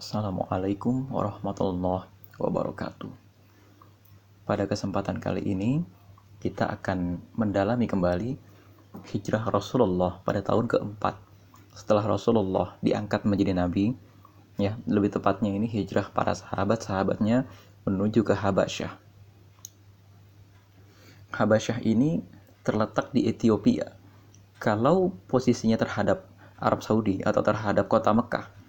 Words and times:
Assalamualaikum 0.00 1.12
warahmatullahi 1.12 2.08
wabarakatuh. 2.40 3.12
Pada 4.48 4.64
kesempatan 4.64 5.20
kali 5.20 5.44
ini, 5.44 5.84
kita 6.40 6.72
akan 6.72 7.20
mendalami 7.36 7.84
kembali 7.84 8.32
hijrah 9.12 9.44
Rasulullah 9.52 10.24
pada 10.24 10.40
tahun 10.40 10.72
keempat 10.72 11.20
setelah 11.76 12.00
Rasulullah 12.08 12.80
diangkat 12.80 13.28
menjadi 13.28 13.52
nabi. 13.52 13.92
Ya, 14.56 14.80
lebih 14.88 15.12
tepatnya 15.12 15.52
ini 15.52 15.68
hijrah 15.68 16.08
para 16.08 16.32
sahabat-sahabatnya 16.32 17.44
menuju 17.84 18.24
ke 18.24 18.32
Habasyah. 18.32 18.96
Habasyah 21.36 21.84
ini 21.84 22.24
terletak 22.64 23.12
di 23.12 23.28
Ethiopia. 23.28 24.00
Kalau 24.56 25.12
posisinya 25.28 25.76
terhadap 25.76 26.24
Arab 26.56 26.80
Saudi 26.80 27.20
atau 27.20 27.44
terhadap 27.44 27.84
kota 27.84 28.16
Mekah, 28.16 28.59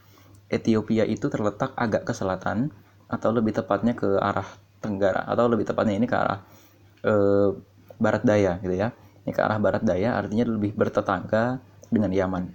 Ethiopia 0.52 1.07
itu 1.07 1.31
terletak 1.31 1.71
agak 1.79 2.03
ke 2.03 2.13
selatan 2.13 2.76
atau 3.07 3.31
lebih 3.31 3.55
tepatnya 3.55 3.95
ke 3.95 4.20
arah 4.20 4.45
tenggara 4.84 5.23
atau 5.23 5.48
lebih 5.48 5.63
tepatnya 5.63 5.95
ini 5.95 6.07
ke 6.12 6.17
arah 6.20 6.39
e, 7.07 7.13
barat 7.95 8.23
daya 8.27 8.59
gitu 8.59 8.76
ya. 8.76 8.91
Ini 9.23 9.31
ke 9.31 9.41
arah 9.41 9.57
barat 9.63 9.84
daya 9.88 10.20
artinya 10.20 10.52
lebih 10.52 10.76
bertetangga 10.76 11.63
dengan 11.88 12.12
Yaman. 12.12 12.52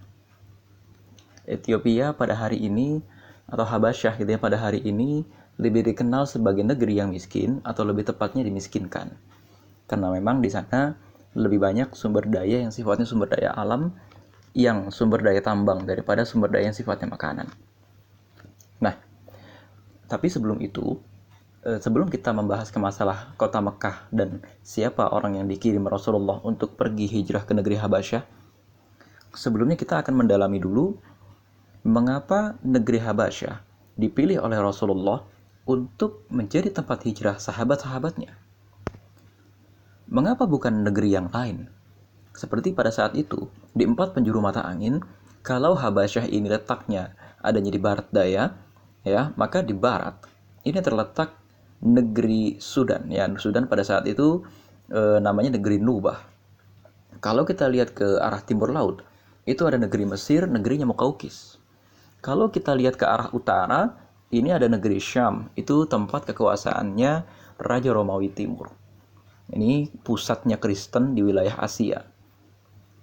Ethiopia 1.46 2.12
pada 2.12 2.36
hari 2.36 2.60
ini 2.60 3.00
atau 3.46 3.62
Habasyah 3.62 4.18
gitu 4.18 4.28
ya 4.28 4.40
pada 4.42 4.58
hari 4.58 4.82
ini 4.82 5.22
lebih 5.56 5.88
dikenal 5.88 6.28
sebagai 6.28 6.66
negeri 6.66 7.00
yang 7.00 7.14
miskin 7.14 7.64
atau 7.64 7.86
lebih 7.86 8.04
tepatnya 8.04 8.44
dimiskinkan. 8.44 9.14
Karena 9.86 10.12
memang 10.12 10.42
di 10.42 10.50
sana 10.50 10.98
lebih 11.32 11.62
banyak 11.62 11.94
sumber 11.94 12.26
daya 12.26 12.66
yang 12.66 12.72
sifatnya 12.74 13.06
sumber 13.06 13.30
daya 13.30 13.54
alam 13.54 13.94
yang 14.56 14.90
sumber 14.90 15.22
daya 15.22 15.40
tambang 15.44 15.86
daripada 15.86 16.26
sumber 16.26 16.50
daya 16.50 16.72
yang 16.72 16.76
sifatnya 16.76 17.08
makanan. 17.12 17.46
Nah, 18.82 18.94
tapi 20.06 20.30
sebelum 20.30 20.60
itu, 20.62 21.00
eh, 21.66 21.80
sebelum 21.82 22.12
kita 22.12 22.30
membahas 22.30 22.70
ke 22.70 22.78
masalah 22.78 23.34
kota 23.34 23.58
Mekah 23.58 24.06
dan 24.14 24.44
siapa 24.62 25.10
orang 25.10 25.40
yang 25.40 25.46
dikirim 25.50 25.82
Rasulullah 25.88 26.38
untuk 26.46 26.78
pergi 26.78 27.10
hijrah 27.10 27.42
ke 27.42 27.52
negeri 27.56 27.80
Habasyah, 27.80 28.22
sebelumnya 29.34 29.74
kita 29.74 30.00
akan 30.00 30.24
mendalami 30.24 30.62
dulu 30.62 30.96
mengapa 31.86 32.58
negeri 32.66 32.98
Habasyah 33.02 33.62
dipilih 33.96 34.42
oleh 34.42 34.58
Rasulullah 34.60 35.24
untuk 35.66 36.26
menjadi 36.30 36.70
tempat 36.70 37.02
hijrah 37.02 37.36
sahabat-sahabatnya. 37.42 38.34
Mengapa 40.06 40.46
bukan 40.46 40.86
negeri 40.86 41.18
yang 41.18 41.26
lain? 41.34 41.66
Seperti 42.30 42.70
pada 42.70 42.94
saat 42.94 43.18
itu, 43.18 43.50
di 43.74 43.82
empat 43.82 44.14
penjuru 44.14 44.38
mata 44.38 44.62
angin, 44.62 45.02
kalau 45.42 45.74
Habasyah 45.74 46.30
ini 46.30 46.46
letaknya 46.46 47.16
adanya 47.42 47.70
di 47.74 47.80
barat 47.82 48.06
daya, 48.14 48.54
ya, 49.06 49.30
maka 49.38 49.62
di 49.62 49.70
barat 49.70 50.18
ini 50.66 50.82
terletak 50.82 51.38
negeri 51.78 52.58
Sudan. 52.58 53.06
Ya, 53.06 53.30
Sudan 53.38 53.70
pada 53.70 53.86
saat 53.86 54.02
itu 54.10 54.42
e, 54.90 55.22
namanya 55.22 55.54
negeri 55.54 55.78
Nubah. 55.78 56.18
Kalau 57.22 57.46
kita 57.46 57.70
lihat 57.70 57.94
ke 57.94 58.18
arah 58.18 58.42
timur 58.42 58.74
laut, 58.74 59.06
itu 59.46 59.62
ada 59.62 59.78
negeri 59.78 60.04
Mesir, 60.04 60.50
negerinya 60.50 60.90
Mukaukis. 60.90 61.56
Kalau 62.18 62.50
kita 62.50 62.74
lihat 62.74 62.98
ke 62.98 63.06
arah 63.06 63.30
utara, 63.30 63.94
ini 64.34 64.50
ada 64.50 64.66
negeri 64.66 64.98
Syam, 64.98 65.54
itu 65.54 65.86
tempat 65.86 66.26
kekuasaannya 66.26 67.12
Raja 67.62 67.90
Romawi 67.94 68.34
Timur. 68.34 68.74
Ini 69.46 69.94
pusatnya 70.02 70.58
Kristen 70.58 71.14
di 71.14 71.22
wilayah 71.22 71.54
Asia. 71.62 72.02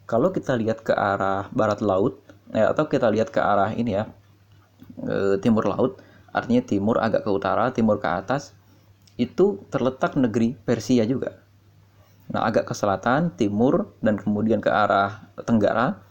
Kalau 0.04 0.36
kita 0.36 0.60
lihat 0.60 0.84
ke 0.84 0.92
arah 0.92 1.48
barat 1.56 1.80
laut, 1.80 2.20
eh, 2.52 2.68
atau 2.68 2.92
kita 2.92 3.08
lihat 3.08 3.32
ke 3.32 3.40
arah 3.40 3.72
ini 3.72 3.96
ya, 3.96 4.12
e, 5.00 5.38
timur 5.42 5.66
laut, 5.66 6.02
artinya 6.34 6.62
timur 6.62 7.00
agak 7.02 7.26
ke 7.26 7.30
utara, 7.30 7.72
timur 7.74 7.98
ke 7.98 8.10
atas, 8.10 8.54
itu 9.18 9.62
terletak 9.70 10.18
negeri 10.18 10.58
Persia 10.58 11.06
juga. 11.06 11.44
Nah, 12.34 12.50
agak 12.50 12.72
ke 12.72 12.74
selatan, 12.74 13.36
timur, 13.38 13.94
dan 14.02 14.18
kemudian 14.18 14.58
ke 14.64 14.72
arah 14.72 15.30
tenggara, 15.46 16.02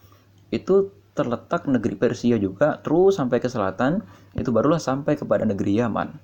itu 0.53 0.93
terletak 1.13 1.69
negeri 1.69 1.99
Persia 1.99 2.39
juga, 2.39 2.81
terus 2.81 3.19
sampai 3.19 3.37
ke 3.37 3.49
selatan, 3.49 4.01
itu 4.33 4.49
barulah 4.49 4.81
sampai 4.81 5.13
kepada 5.19 5.45
negeri 5.45 5.81
Yaman. 5.81 6.15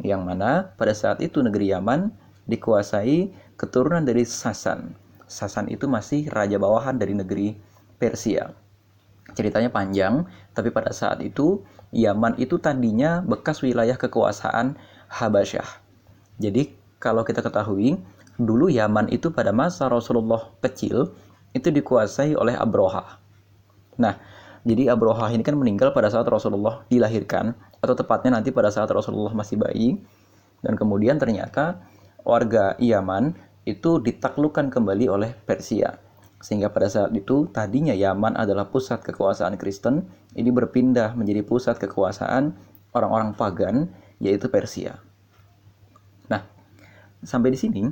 Yang 0.00 0.22
mana 0.24 0.72
pada 0.78 0.96
saat 0.96 1.20
itu 1.20 1.44
negeri 1.44 1.74
Yaman 1.74 2.12
dikuasai 2.48 3.30
keturunan 3.60 4.02
dari 4.02 4.24
Sasan. 4.24 4.96
Sasan 5.28 5.68
itu 5.68 5.88
masih 5.88 6.28
raja 6.28 6.56
bawahan 6.56 6.96
dari 6.96 7.16
negeri 7.16 7.56
Persia. 8.00 8.52
Ceritanya 9.32 9.70
panjang, 9.70 10.26
tapi 10.52 10.74
pada 10.74 10.90
saat 10.90 11.22
itu 11.22 11.62
Yaman 11.92 12.40
itu 12.40 12.56
tadinya 12.58 13.22
bekas 13.22 13.62
wilayah 13.62 13.94
kekuasaan 13.96 14.74
Habasyah. 15.12 15.68
Jadi 16.40 16.72
kalau 16.98 17.22
kita 17.22 17.44
ketahui, 17.44 18.00
dulu 18.40 18.72
Yaman 18.72 19.12
itu 19.12 19.30
pada 19.30 19.54
masa 19.54 19.86
Rasulullah 19.86 20.50
kecil 20.64 21.12
itu 21.52 21.68
dikuasai 21.68 22.32
oleh 22.34 22.56
Abroha. 22.56 23.20
Nah, 24.00 24.16
jadi 24.64 24.94
Abroha 24.94 25.28
ini 25.34 25.44
kan 25.44 25.58
meninggal 25.58 25.92
pada 25.92 26.08
saat 26.08 26.24
Rasulullah 26.30 26.86
dilahirkan 26.88 27.52
atau 27.82 27.94
tepatnya 27.98 28.40
nanti 28.40 28.54
pada 28.54 28.70
saat 28.70 28.88
Rasulullah 28.88 29.34
masih 29.34 29.58
bayi 29.60 30.00
dan 30.62 30.78
kemudian 30.78 31.18
ternyata 31.18 31.82
warga 32.22 32.78
Yaman 32.78 33.34
itu 33.66 33.98
ditaklukkan 33.98 34.70
kembali 34.70 35.06
oleh 35.10 35.30
Persia. 35.34 35.98
Sehingga 36.42 36.74
pada 36.74 36.90
saat 36.90 37.14
itu 37.14 37.46
tadinya 37.54 37.94
Yaman 37.94 38.34
adalah 38.34 38.66
pusat 38.66 39.00
kekuasaan 39.06 39.54
Kristen, 39.54 40.10
ini 40.34 40.50
berpindah 40.50 41.14
menjadi 41.14 41.46
pusat 41.46 41.78
kekuasaan 41.78 42.58
orang-orang 42.92 43.32
pagan 43.38 43.76
yaitu 44.18 44.50
Persia. 44.50 44.98
Nah, 46.26 46.42
sampai 47.22 47.54
di 47.54 47.58
sini 47.58 47.82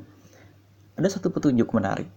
ada 0.99 1.07
satu 1.07 1.31
petunjuk 1.31 1.71
menarik. 1.71 2.11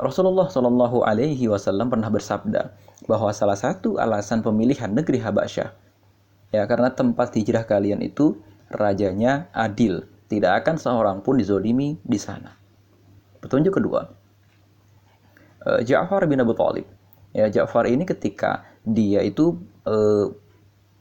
Rasulullah 0.00 0.48
Shallallahu 0.48 1.04
Alaihi 1.04 1.44
Wasallam 1.50 1.92
pernah 1.92 2.08
bersabda 2.08 2.72
bahwa 3.04 3.28
salah 3.36 3.58
satu 3.58 4.00
alasan 4.00 4.40
pemilihan 4.40 4.88
negeri 4.88 5.20
Habasyah 5.20 5.88
ya 6.48 6.64
karena 6.64 6.92
tempat 6.92 7.36
hijrah 7.36 7.68
kalian 7.68 8.00
itu 8.00 8.40
rajanya 8.72 9.48
adil, 9.52 10.08
tidak 10.28 10.64
akan 10.64 10.76
seorang 10.80 11.18
pun 11.20 11.40
dizolimi 11.40 12.00
di 12.04 12.16
sana. 12.20 12.56
Petunjuk 13.40 13.80
kedua, 13.80 14.08
uh, 15.68 15.80
Ja'far 15.84 16.24
bin 16.24 16.40
Abu 16.40 16.56
Thalib. 16.56 16.88
Ya, 17.36 17.52
Ja'far 17.52 17.84
ini 17.84 18.08
ketika 18.08 18.64
dia 18.88 19.20
itu 19.20 19.60
uh, 19.84 20.32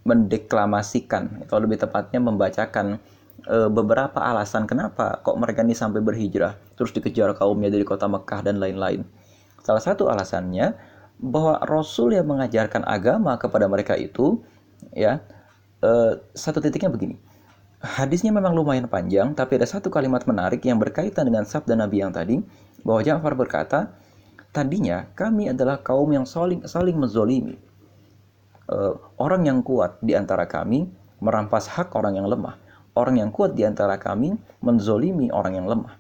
mendeklamasikan 0.03 1.47
atau 1.47 1.63
lebih 1.63 1.79
tepatnya 1.79 2.19
membacakan 2.19 2.99
uh, 3.47 3.71
beberapa 3.71 4.19
alasan 4.19 4.67
kenapa 4.67 5.23
kok 5.23 5.39
mereka 5.39 5.63
ini 5.63 5.71
sampai 5.71 6.03
berhijrah, 6.03 6.59
terus 6.75 6.91
dikejar 6.91 7.31
kaumnya 7.39 7.71
dari 7.71 7.87
kota 7.87 8.11
Mekah 8.11 8.43
dan 8.43 8.59
lain-lain. 8.59 9.07
Salah 9.63 9.83
satu 9.83 10.11
alasannya 10.11 10.75
bahwa 11.17 11.63
Rasul 11.63 12.13
yang 12.13 12.27
mengajarkan 12.27 12.83
agama 12.83 13.39
kepada 13.39 13.65
mereka 13.71 13.95
itu 13.95 14.43
ya 14.93 15.23
uh, 15.81 16.19
satu 16.35 16.61
titiknya 16.61 16.93
begini 16.93 17.17
Hadisnya 17.77 18.33
memang 18.33 18.57
lumayan 18.57 18.89
panjang, 18.89 19.37
tapi 19.37 19.61
ada 19.61 19.69
satu 19.69 19.93
kalimat 19.93 20.25
menarik 20.25 20.65
yang 20.65 20.81
berkaitan 20.81 21.29
dengan 21.29 21.45
sabda 21.45 21.77
Nabi 21.77 22.01
yang 22.01 22.09
tadi, 22.09 22.41
bahwa 22.81 23.05
Ja'far 23.05 23.37
berkata, 23.37 23.93
tadinya 24.51 25.07
kami 25.13 25.51
adalah 25.51 25.81
kaum 25.81 26.09
yang 26.11 26.25
saling, 26.27 26.65
saling 26.65 26.97
menzolimi. 26.97 27.55
Uh, 28.67 28.99
orang 29.15 29.47
yang 29.47 29.59
kuat 29.63 29.95
di 30.03 30.11
antara 30.11 30.43
kami 30.43 30.91
merampas 31.23 31.71
hak 31.71 31.95
orang 31.95 32.19
yang 32.19 32.27
lemah. 32.27 32.59
Orang 32.97 33.21
yang 33.21 33.29
kuat 33.29 33.53
di 33.53 33.63
antara 33.63 33.95
kami 34.01 34.35
menzolimi 34.59 35.29
orang 35.29 35.61
yang 35.61 35.67
lemah. 35.69 35.95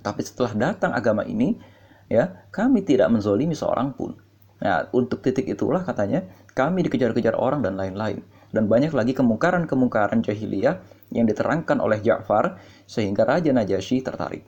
Tapi 0.00 0.20
setelah 0.24 0.72
datang 0.72 0.96
agama 0.96 1.22
ini, 1.22 1.60
ya 2.08 2.48
kami 2.48 2.80
tidak 2.82 3.12
menzolimi 3.12 3.52
seorang 3.52 3.92
pun. 3.92 4.16
Nah, 4.58 4.90
untuk 4.90 5.22
titik 5.22 5.46
itulah 5.46 5.86
katanya 5.86 6.26
kami 6.56 6.82
dikejar-kejar 6.88 7.38
orang 7.38 7.62
dan 7.62 7.78
lain-lain 7.78 8.24
dan 8.50 8.66
banyak 8.66 8.90
lagi 8.96 9.12
kemungkaran-kemungkaran 9.14 10.24
jahiliyah 10.24 10.80
yang 11.12 11.28
diterangkan 11.28 11.78
oleh 11.78 12.00
Ja'far 12.00 12.58
sehingga 12.88 13.28
Raja 13.28 13.52
Najasyi 13.52 14.02
tertarik. 14.02 14.44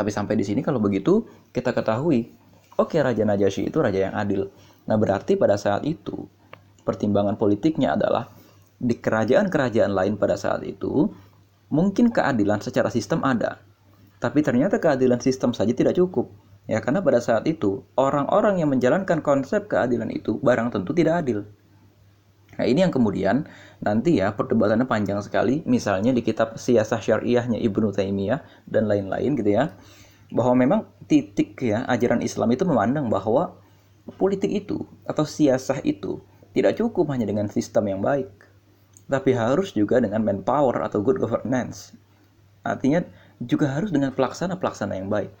Tapi 0.00 0.08
sampai 0.08 0.32
di 0.32 0.48
sini 0.48 0.64
kalau 0.64 0.80
begitu 0.80 1.28
kita 1.52 1.76
ketahui, 1.76 2.32
oke 2.80 2.96
okay, 2.96 3.04
Raja 3.04 3.20
Najasyi 3.28 3.68
itu 3.68 3.84
raja 3.84 4.08
yang 4.08 4.16
adil. 4.16 4.48
Nah 4.88 4.96
berarti 4.96 5.36
pada 5.36 5.60
saat 5.60 5.84
itu 5.84 6.24
pertimbangan 6.88 7.36
politiknya 7.36 8.00
adalah 8.00 8.32
di 8.80 8.96
kerajaan-kerajaan 8.96 9.92
lain 9.92 10.16
pada 10.16 10.40
saat 10.40 10.64
itu 10.64 11.12
mungkin 11.68 12.08
keadilan 12.08 12.64
secara 12.64 12.88
sistem 12.88 13.20
ada, 13.28 13.60
tapi 14.24 14.40
ternyata 14.40 14.80
keadilan 14.80 15.20
sistem 15.20 15.52
saja 15.52 15.76
tidak 15.76 16.00
cukup. 16.00 16.32
Ya 16.64 16.80
karena 16.80 17.04
pada 17.04 17.20
saat 17.20 17.44
itu 17.44 17.84
orang-orang 18.00 18.64
yang 18.64 18.72
menjalankan 18.72 19.20
konsep 19.20 19.68
keadilan 19.68 20.08
itu 20.08 20.40
barang 20.40 20.72
tentu 20.72 20.96
tidak 20.96 21.28
adil. 21.28 21.44
Nah 22.60 22.68
ini 22.68 22.84
yang 22.84 22.92
kemudian 22.92 23.48
nanti 23.80 24.20
ya 24.20 24.36
perdebatannya 24.36 24.84
panjang 24.84 25.16
sekali. 25.24 25.64
Misalnya 25.64 26.12
di 26.12 26.20
kitab 26.20 26.60
Siyasah 26.60 27.00
Syariahnya 27.00 27.56
Ibnu 27.56 27.88
Taimiyah 27.88 28.44
dan 28.68 28.84
lain-lain 28.84 29.32
gitu 29.40 29.56
ya. 29.56 29.72
Bahwa 30.28 30.60
memang 30.60 30.80
titik 31.08 31.56
ya 31.64 31.88
ajaran 31.88 32.20
Islam 32.20 32.52
itu 32.52 32.68
memandang 32.68 33.08
bahwa 33.08 33.56
politik 34.20 34.52
itu 34.52 34.84
atau 35.08 35.24
siasah 35.24 35.80
itu 35.80 36.20
tidak 36.52 36.76
cukup 36.76 37.08
hanya 37.14 37.24
dengan 37.24 37.48
sistem 37.48 37.88
yang 37.88 38.04
baik. 38.04 38.28
tapi 39.10 39.34
harus 39.34 39.74
juga 39.74 39.98
dengan 39.98 40.22
manpower 40.22 40.86
atau 40.86 41.02
good 41.02 41.18
governance. 41.18 41.90
Artinya 42.62 43.02
juga 43.42 43.74
harus 43.74 43.90
dengan 43.90 44.14
pelaksana-pelaksana 44.14 44.94
yang 44.94 45.10
baik. 45.10 45.34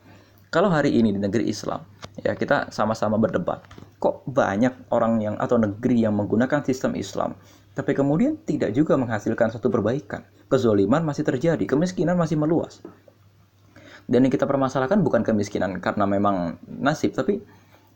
Kalau 0.50 0.66
hari 0.66 0.98
ini 0.98 1.14
di 1.14 1.22
negeri 1.22 1.46
Islam, 1.46 1.86
ya 2.26 2.34
kita 2.34 2.74
sama-sama 2.74 3.14
berdebat. 3.22 3.62
Kok 4.02 4.26
banyak 4.26 4.90
orang 4.90 5.22
yang 5.22 5.38
atau 5.38 5.62
negeri 5.62 6.02
yang 6.02 6.18
menggunakan 6.18 6.66
sistem 6.66 6.98
Islam, 6.98 7.38
tapi 7.78 7.94
kemudian 7.94 8.34
tidak 8.42 8.74
juga 8.74 8.98
menghasilkan 8.98 9.54
satu 9.54 9.70
perbaikan. 9.70 10.26
Kezoliman 10.50 11.06
masih 11.06 11.22
terjadi, 11.22 11.62
kemiskinan 11.70 12.18
masih 12.18 12.34
meluas. 12.34 12.82
Dan 14.10 14.26
yang 14.26 14.34
kita 14.34 14.42
permasalahkan 14.42 14.98
bukan 15.06 15.22
kemiskinan 15.22 15.78
karena 15.78 16.02
memang 16.02 16.58
nasib, 16.66 17.14
tapi 17.14 17.38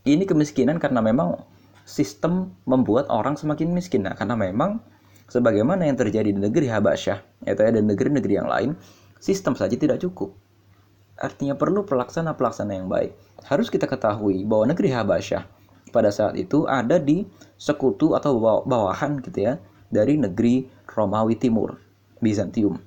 ini 0.07 0.23
kemiskinan 0.23 0.79
karena 0.79 1.03
memang 1.03 1.43
sistem 1.83 2.55
membuat 2.71 3.11
orang 3.11 3.35
semakin 3.35 3.75
miskin. 3.75 4.07
Nah, 4.07 4.15
karena 4.15 4.39
memang 4.39 4.79
sebagaimana 5.27 5.91
yang 5.91 5.99
terjadi 5.99 6.31
di 6.31 6.39
negeri 6.39 6.71
Habasyah, 6.71 7.50
yaitu 7.50 7.67
ada 7.67 7.83
negeri-negeri 7.83 8.35
yang 8.39 8.47
lain, 8.47 8.79
sistem 9.19 9.59
saja 9.59 9.75
tidak 9.75 9.99
cukup. 9.99 10.44
Artinya 11.14 11.55
perlu 11.55 11.87
pelaksana-pelaksana 11.87 12.75
yang 12.75 12.90
baik. 12.90 13.14
Harus 13.46 13.70
kita 13.70 13.87
ketahui 13.87 14.43
bahwa 14.43 14.70
negeri 14.75 14.90
Habasyah 14.90 15.46
pada 15.94 16.11
saat 16.11 16.34
itu 16.34 16.66
ada 16.66 16.99
di 16.99 17.22
sekutu 17.55 18.19
atau 18.19 18.34
bawahan 18.66 19.22
gitu 19.22 19.46
ya 19.46 19.62
dari 19.94 20.19
negeri 20.19 20.66
Romawi 20.90 21.38
Timur, 21.38 21.78
Bizantium. 22.19 22.82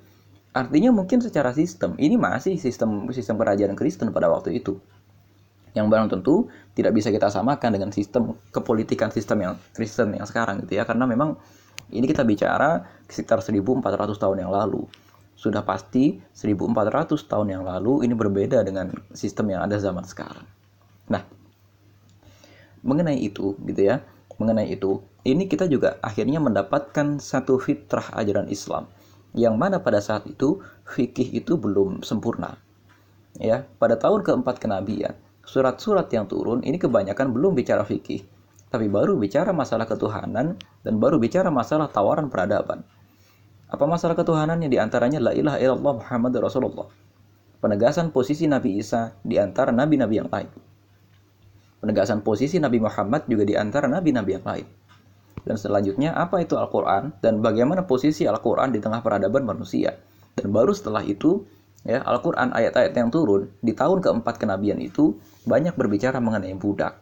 Artinya 0.52 0.92
mungkin 0.92 1.24
secara 1.24 1.56
sistem 1.56 1.96
ini 1.96 2.20
masih 2.20 2.60
sistem 2.60 3.08
sistem 3.14 3.40
kerajaan 3.40 3.72
Kristen 3.72 4.12
pada 4.12 4.28
waktu 4.28 4.60
itu. 4.60 4.76
Yang 5.72 5.86
barang 5.88 6.08
tentu 6.12 6.52
tidak 6.76 6.92
bisa 6.96 7.08
kita 7.08 7.32
samakan 7.32 7.70
dengan 7.80 7.90
sistem 7.94 8.36
kepolitikan 8.52 9.08
sistem 9.08 9.38
yang 9.44 9.54
Kristen 9.72 10.12
yang 10.12 10.28
sekarang 10.28 10.64
gitu 10.64 10.76
ya 10.76 10.84
karena 10.84 11.08
memang 11.08 11.38
ini 11.88 12.04
kita 12.04 12.26
bicara 12.28 12.84
sekitar 13.08 13.40
1400 13.40 14.20
tahun 14.20 14.36
yang 14.44 14.52
lalu. 14.52 14.84
Sudah 15.38 15.62
pasti 15.62 16.18
1400 16.34 17.14
tahun 17.30 17.46
yang 17.54 17.62
lalu 17.62 18.02
ini 18.02 18.14
berbeda 18.18 18.66
dengan 18.66 18.90
sistem 19.14 19.54
yang 19.54 19.70
ada 19.70 19.78
zaman 19.78 20.02
sekarang. 20.02 20.42
Nah, 21.06 21.22
mengenai 22.82 23.22
itu 23.22 23.54
gitu 23.62 23.86
ya, 23.86 24.02
mengenai 24.34 24.66
itu, 24.74 24.98
ini 25.22 25.46
kita 25.46 25.70
juga 25.70 26.02
akhirnya 26.02 26.42
mendapatkan 26.42 27.22
satu 27.22 27.62
fitrah 27.62 28.10
ajaran 28.18 28.50
Islam 28.50 28.90
yang 29.30 29.54
mana 29.54 29.78
pada 29.78 30.02
saat 30.02 30.26
itu 30.26 30.58
fikih 30.90 31.38
itu 31.38 31.54
belum 31.54 32.02
sempurna. 32.02 32.58
Ya, 33.38 33.62
pada 33.78 33.94
tahun 33.94 34.26
keempat 34.26 34.58
kenabian, 34.58 35.14
surat-surat 35.46 36.10
yang 36.10 36.26
turun 36.26 36.66
ini 36.66 36.82
kebanyakan 36.82 37.30
belum 37.30 37.54
bicara 37.54 37.86
fikih, 37.86 38.26
tapi 38.74 38.90
baru 38.90 39.14
bicara 39.14 39.54
masalah 39.54 39.86
ketuhanan 39.86 40.58
dan 40.82 40.94
baru 40.98 41.22
bicara 41.22 41.46
masalah 41.52 41.86
tawaran 41.86 42.26
peradaban. 42.26 42.82
Apa 43.68 43.84
masalah 43.84 44.16
ketuhanannya 44.16 44.72
di 44.72 44.80
antaranya 44.80 45.20
la 45.20 45.32
ilaha 45.36 45.60
illallah 45.60 45.94
Muhammad 46.00 46.32
Rasulullah. 46.40 46.88
Penegasan 47.58 48.14
posisi 48.14 48.48
Nabi 48.48 48.80
Isa 48.80 49.12
di 49.20 49.36
antara 49.36 49.74
nabi-nabi 49.74 50.14
yang 50.18 50.30
lain. 50.30 50.48
Penegasan 51.78 52.24
posisi 52.26 52.58
Nabi 52.58 52.80
Muhammad 52.82 53.28
juga 53.30 53.44
di 53.46 53.54
antara 53.54 53.86
nabi-nabi 53.86 54.30
yang 54.34 54.46
lain 54.46 54.66
dan 55.48 55.56
selanjutnya 55.56 56.12
apa 56.12 56.44
itu 56.44 56.60
Al-Quran 56.60 57.16
dan 57.24 57.40
bagaimana 57.40 57.88
posisi 57.88 58.28
Al-Quran 58.28 58.68
di 58.68 58.84
tengah 58.84 59.00
peradaban 59.00 59.48
manusia. 59.48 59.96
Dan 60.36 60.52
baru 60.52 60.76
setelah 60.76 61.00
itu, 61.00 61.48
ya 61.88 62.04
Al-Quran 62.04 62.52
ayat-ayat 62.52 62.92
yang 62.92 63.08
turun 63.08 63.48
di 63.64 63.72
tahun 63.72 64.04
keempat 64.04 64.36
kenabian 64.36 64.76
itu 64.76 65.16
banyak 65.48 65.72
berbicara 65.72 66.20
mengenai 66.20 66.52
budak, 66.52 67.00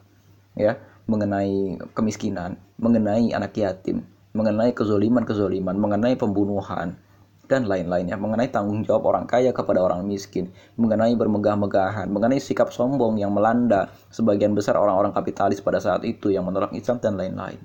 ya 0.55 0.79
mengenai 1.11 1.75
kemiskinan, 1.91 2.55
mengenai 2.79 3.35
anak 3.35 3.59
yatim, 3.59 4.07
mengenai 4.37 4.77
kezoliman-kezoliman, 4.77 5.73
mengenai 5.81 6.21
pembunuhan, 6.21 7.00
dan 7.47 7.65
lain-lainnya 7.71 8.19
mengenai 8.19 8.50
tanggung 8.50 8.83
jawab 8.83 9.06
orang 9.15 9.25
kaya 9.25 9.55
kepada 9.55 9.79
orang 9.81 10.03
miskin, 10.05 10.50
mengenai 10.75 11.15
bermegah-megahan, 11.15 12.11
mengenai 12.11 12.43
sikap 12.43 12.75
sombong 12.75 13.17
yang 13.23 13.33
melanda 13.33 13.88
sebagian 14.11 14.53
besar 14.53 14.77
orang-orang 14.77 15.15
kapitalis 15.15 15.62
pada 15.62 15.79
saat 15.79 16.03
itu 16.03 16.35
yang 16.35 16.44
menolak 16.44 16.75
Islam 16.75 16.99
dan 16.99 17.15
lain-lain. 17.15 17.59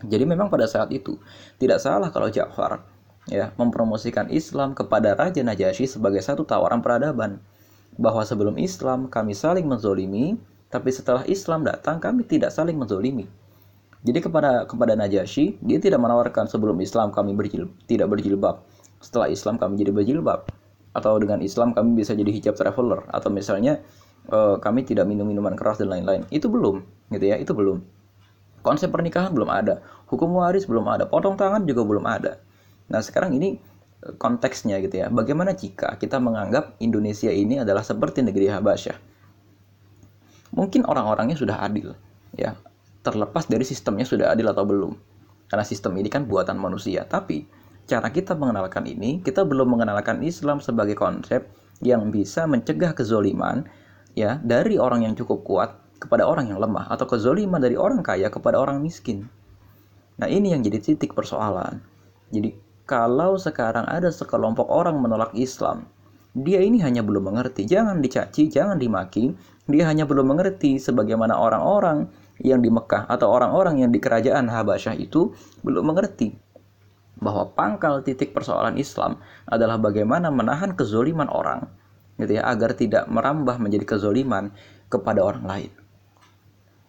Jadi 0.00 0.24
memang 0.24 0.48
pada 0.48 0.64
saat 0.64 0.88
itu 0.96 1.20
tidak 1.60 1.76
salah 1.84 2.08
kalau 2.08 2.32
Ja'far 2.32 2.80
ya 3.28 3.52
mempromosikan 3.60 4.32
Islam 4.32 4.72
kepada 4.72 5.12
Raja 5.12 5.44
Najasyi 5.44 5.84
sebagai 5.84 6.24
satu 6.24 6.48
tawaran 6.48 6.80
peradaban 6.80 7.36
bahwa 8.00 8.24
sebelum 8.24 8.56
Islam 8.56 9.12
kami 9.12 9.36
saling 9.36 9.68
menzolimi 9.68 10.40
tapi 10.72 10.88
setelah 10.88 11.28
Islam 11.28 11.68
datang 11.68 12.00
kami 12.00 12.24
tidak 12.24 12.48
saling 12.48 12.80
menzolimi. 12.80 13.28
Jadi 14.00 14.18
kepada 14.24 14.64
kepada 14.64 14.96
Najasyi 14.96 15.60
dia 15.60 15.76
tidak 15.76 16.00
menawarkan 16.00 16.48
sebelum 16.48 16.80
Islam 16.80 17.12
kami 17.12 17.36
berjil, 17.36 17.68
tidak 17.84 18.08
berjilbab, 18.08 18.64
setelah 19.00 19.28
Islam 19.28 19.60
kami 19.60 19.76
jadi 19.80 19.92
berjilbab 19.92 20.48
atau 20.96 21.12
dengan 21.20 21.38
Islam 21.44 21.76
kami 21.76 22.00
bisa 22.00 22.16
jadi 22.16 22.32
hijab 22.32 22.56
traveler 22.56 23.06
atau 23.12 23.28
misalnya 23.28 23.78
uh, 24.32 24.56
kami 24.58 24.82
tidak 24.88 25.04
minum 25.04 25.28
minuman 25.28 25.52
keras 25.52 25.76
dan 25.80 25.92
lain-lain. 25.92 26.24
Itu 26.32 26.48
belum 26.48 26.80
gitu 27.12 27.24
ya, 27.28 27.36
itu 27.36 27.52
belum. 27.52 27.84
Konsep 28.60 28.92
pernikahan 28.92 29.32
belum 29.32 29.48
ada, 29.48 29.80
hukum 30.08 30.36
waris 30.36 30.68
belum 30.68 30.84
ada, 30.88 31.08
potong 31.08 31.36
tangan 31.36 31.64
juga 31.64 31.84
belum 31.84 32.04
ada. 32.04 32.40
Nah 32.92 33.00
sekarang 33.00 33.36
ini 33.36 33.56
eh, 34.04 34.14
konteksnya 34.16 34.80
gitu 34.84 35.00
ya. 35.00 35.06
Bagaimana 35.08 35.52
jika 35.56 35.96
kita 35.96 36.20
menganggap 36.20 36.76
Indonesia 36.80 37.32
ini 37.32 37.60
adalah 37.60 37.84
seperti 37.84 38.20
negeri 38.24 38.48
Habasyah? 38.48 38.96
Mungkin 40.50 40.82
orang-orangnya 40.88 41.38
sudah 41.38 41.62
adil, 41.62 41.94
ya. 42.34 42.58
Terlepas 43.00 43.48
dari 43.48 43.64
sistemnya 43.64 44.04
sudah 44.04 44.32
adil 44.32 44.48
atau 44.52 44.64
belum. 44.68 44.92
Karena 45.48 45.64
sistem 45.64 45.96
ini 45.96 46.12
kan 46.12 46.28
buatan 46.28 46.60
manusia. 46.60 47.08
Tapi 47.08 47.48
cara 47.88 48.12
kita 48.12 48.36
mengenalkan 48.36 48.86
ini, 48.86 49.24
kita 49.24 49.42
belum 49.42 49.74
mengenalkan 49.74 50.22
Islam 50.22 50.62
sebagai 50.62 50.94
konsep 50.94 51.48
yang 51.80 52.12
bisa 52.12 52.44
mencegah 52.44 52.92
kezoliman 52.92 53.64
ya 54.12 54.36
dari 54.44 54.76
orang 54.76 55.08
yang 55.08 55.14
cukup 55.16 55.42
kuat 55.48 55.70
kepada 56.00 56.28
orang 56.28 56.52
yang 56.52 56.60
lemah 56.60 56.88
atau 56.92 57.08
kezoliman 57.08 57.60
dari 57.60 57.76
orang 57.76 58.04
kaya 58.04 58.28
kepada 58.28 58.60
orang 58.60 58.80
miskin. 58.80 59.28
Nah 60.20 60.28
ini 60.28 60.52
yang 60.52 60.60
jadi 60.60 60.80
titik 60.80 61.16
persoalan. 61.16 61.80
Jadi 62.28 62.52
kalau 62.84 63.40
sekarang 63.40 63.88
ada 63.88 64.12
sekelompok 64.12 64.68
orang 64.68 65.00
menolak 65.00 65.32
Islam, 65.32 65.88
dia 66.36 66.62
ini 66.62 66.78
hanya 66.84 67.02
belum 67.02 67.32
mengerti. 67.32 67.66
Jangan 67.66 67.98
dicaci, 67.98 68.46
jangan 68.46 68.78
dimaki. 68.78 69.34
Dia 69.70 69.86
hanya 69.86 70.06
belum 70.06 70.34
mengerti 70.34 70.78
sebagaimana 70.78 71.38
orang-orang 71.38 72.10
yang 72.40 72.64
di 72.64 72.72
Mekah 72.72 73.06
atau 73.06 73.28
orang-orang 73.28 73.84
yang 73.84 73.90
di 73.92 74.00
kerajaan 74.00 74.48
Habasyah 74.48 74.96
itu 74.96 75.32
belum 75.60 75.92
mengerti 75.92 76.32
bahwa 77.20 77.52
pangkal 77.52 78.00
titik 78.00 78.32
persoalan 78.32 78.80
Islam 78.80 79.20
adalah 79.44 79.76
bagaimana 79.76 80.32
menahan 80.32 80.72
kezoliman 80.72 81.28
orang 81.28 81.68
gitu 82.16 82.36
ya 82.40 82.48
agar 82.48 82.76
tidak 82.76 83.08
merambah 83.08 83.56
menjadi 83.60 83.96
kezoliman 83.96 84.52
kepada 84.88 85.20
orang 85.24 85.44
lain. 85.44 85.72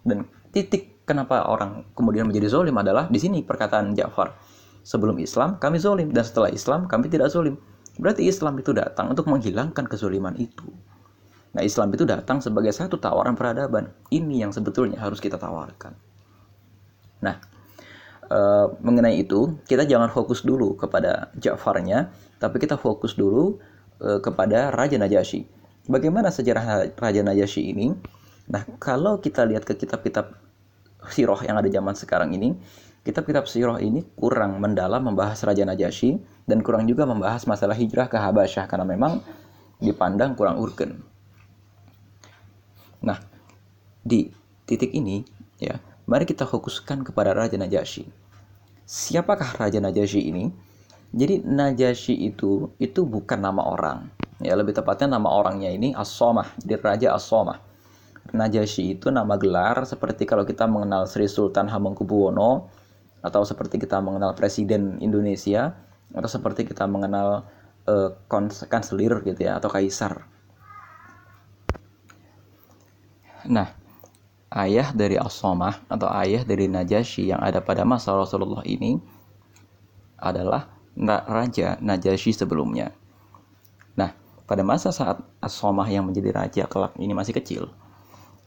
Dan 0.02 0.28
titik 0.52 1.04
kenapa 1.08 1.48
orang 1.48 1.88
kemudian 1.96 2.28
menjadi 2.28 2.52
zolim 2.52 2.76
adalah 2.80 3.08
di 3.08 3.20
sini 3.20 3.44
perkataan 3.44 3.96
Ja'far. 3.96 4.36
Sebelum 4.82 5.20
Islam 5.22 5.62
kami 5.62 5.78
zolim 5.78 6.10
dan 6.10 6.26
setelah 6.26 6.50
Islam 6.50 6.90
kami 6.90 7.08
tidak 7.08 7.30
zolim. 7.30 7.56
Berarti 8.02 8.26
Islam 8.26 8.58
itu 8.58 8.74
datang 8.74 9.14
untuk 9.14 9.30
menghilangkan 9.30 9.86
kezoliman 9.86 10.34
itu. 10.42 10.66
Nah 11.52 11.62
Islam 11.62 11.92
itu 11.92 12.08
datang 12.08 12.40
sebagai 12.40 12.72
satu 12.72 12.96
tawaran 12.96 13.36
peradaban. 13.36 13.92
Ini 14.08 14.48
yang 14.48 14.52
sebetulnya 14.56 15.04
harus 15.04 15.20
kita 15.20 15.36
tawarkan. 15.36 15.94
Nah 17.22 17.36
e, 18.32 18.40
mengenai 18.80 19.20
itu 19.20 19.60
kita 19.68 19.84
jangan 19.84 20.08
fokus 20.08 20.48
dulu 20.48 20.80
kepada 20.80 21.30
Ja'farnya, 21.36 22.12
tapi 22.40 22.58
kita 22.64 22.80
fokus 22.80 23.20
dulu 23.20 23.60
e, 24.00 24.24
kepada 24.24 24.72
Raja 24.72 24.96
Najasyi. 24.96 25.44
Bagaimana 25.92 26.32
sejarah 26.32 26.94
Raja 26.96 27.22
Najasyi 27.26 27.74
ini? 27.74 27.92
Nah, 28.52 28.68
kalau 28.78 29.18
kita 29.18 29.48
lihat 29.48 29.64
ke 29.64 29.74
kitab-kitab 29.74 30.36
siroh 31.10 31.40
yang 31.42 31.58
ada 31.58 31.72
zaman 31.72 31.98
sekarang 31.98 32.36
ini, 32.36 32.54
kitab-kitab 33.02 33.50
siroh 33.50 33.82
ini 33.82 34.06
kurang 34.14 34.62
mendalam 34.62 35.02
membahas 35.02 35.42
Raja 35.42 35.66
Najasyi 35.66 36.22
dan 36.46 36.62
kurang 36.62 36.86
juga 36.86 37.10
membahas 37.10 37.50
masalah 37.50 37.74
hijrah 37.74 38.06
ke 38.12 38.18
Habasyah 38.20 38.70
karena 38.70 38.86
memang 38.86 39.26
dipandang 39.82 40.38
kurang 40.38 40.62
urgen. 40.62 41.02
Nah, 43.02 43.18
di 44.02 44.30
titik 44.70 44.94
ini 44.94 45.26
ya, 45.58 45.78
mari 46.06 46.26
kita 46.30 46.46
fokuskan 46.46 47.02
kepada 47.06 47.34
Raja 47.34 47.58
Najasyi. 47.58 48.06
Siapakah 48.86 49.58
Raja 49.58 49.82
Najasyi 49.82 50.22
ini? 50.30 50.46
Jadi 51.12 51.44
Najasyi 51.44 52.32
itu 52.32 52.72
itu 52.78 53.02
bukan 53.04 53.42
nama 53.42 53.66
orang. 53.66 54.08
Ya, 54.42 54.58
lebih 54.58 54.74
tepatnya 54.74 55.18
nama 55.18 55.30
orangnya 55.30 55.70
ini 55.70 55.94
As-Somah, 55.94 56.58
jadi 56.62 56.82
Raja 56.82 57.08
As-Somah. 57.14 57.62
Najasyi 58.32 58.98
itu 58.98 59.10
nama 59.10 59.36
gelar 59.36 59.84
seperti 59.84 60.30
kalau 60.30 60.46
kita 60.46 60.70
mengenal 60.70 61.10
Sri 61.10 61.26
Sultan 61.26 61.68
Hamengkubuwono 61.68 62.70
atau 63.22 63.42
seperti 63.46 63.78
kita 63.82 64.02
mengenal 64.02 64.34
Presiden 64.34 64.98
Indonesia 65.02 65.74
atau 66.14 66.30
seperti 66.30 66.66
kita 66.66 66.86
mengenal 66.90 67.46
uh, 67.86 68.10
kanselir 68.70 69.26
gitu 69.26 69.42
ya 69.42 69.58
atau 69.58 69.70
kaisar. 69.70 70.26
Nah, 73.50 73.74
ayah 74.54 74.92
dari 74.94 75.16
as 75.18 75.42
atau 75.42 76.08
ayah 76.22 76.44
dari 76.44 76.68
Najasyi 76.68 77.32
yang 77.34 77.42
ada 77.42 77.64
pada 77.64 77.88
masa 77.88 78.14
Rasulullah 78.14 78.62
ini 78.68 79.00
adalah 80.22 80.70
Raja 81.26 81.80
Najasyi 81.82 82.36
sebelumnya. 82.36 82.94
Nah, 83.98 84.14
pada 84.46 84.62
masa 84.62 84.92
saat 84.92 85.24
As-Somah 85.40 85.88
yang 85.88 86.06
menjadi 86.06 86.30
raja 86.36 86.64
kelak 86.68 86.94
ini 87.00 87.16
masih 87.16 87.34
kecil, 87.34 87.72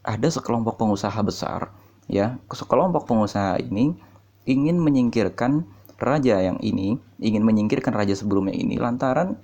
ada 0.04 0.28
sekelompok 0.28 0.76
pengusaha 0.76 1.16
besar, 1.24 1.72
ya, 2.06 2.36
sekelompok 2.52 3.08
pengusaha 3.08 3.58
ini 3.58 3.96
ingin 4.44 4.76
menyingkirkan 4.76 5.64
raja 5.96 6.36
yang 6.38 6.60
ini, 6.60 7.00
ingin 7.18 7.42
menyingkirkan 7.42 7.96
raja 7.96 8.12
sebelumnya 8.12 8.52
ini 8.52 8.76
lantaran 8.76 9.40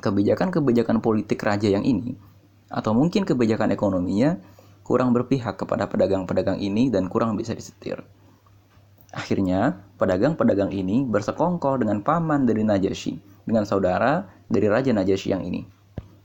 kebijakan-kebijakan 0.00 1.04
politik 1.04 1.42
raja 1.44 1.68
yang 1.68 1.84
ini 1.84 2.16
atau 2.68 2.92
mungkin 2.92 3.24
kebijakan 3.24 3.72
ekonominya 3.72 4.36
kurang 4.84 5.12
berpihak 5.12 5.60
kepada 5.60 5.84
pedagang-pedagang 5.84 6.60
ini 6.60 6.88
dan 6.88 7.12
kurang 7.12 7.36
bisa 7.36 7.52
disetir. 7.52 8.00
Akhirnya, 9.12 9.84
pedagang-pedagang 9.96 10.72
ini 10.72 11.04
bersekongkol 11.04 11.80
dengan 11.80 12.04
paman 12.04 12.44
dari 12.44 12.64
Najasyi, 12.64 13.44
dengan 13.48 13.64
saudara 13.64 14.28
dari 14.48 14.68
Raja 14.68 14.92
Najasyi 14.92 15.28
yang 15.32 15.44
ini. 15.44 15.64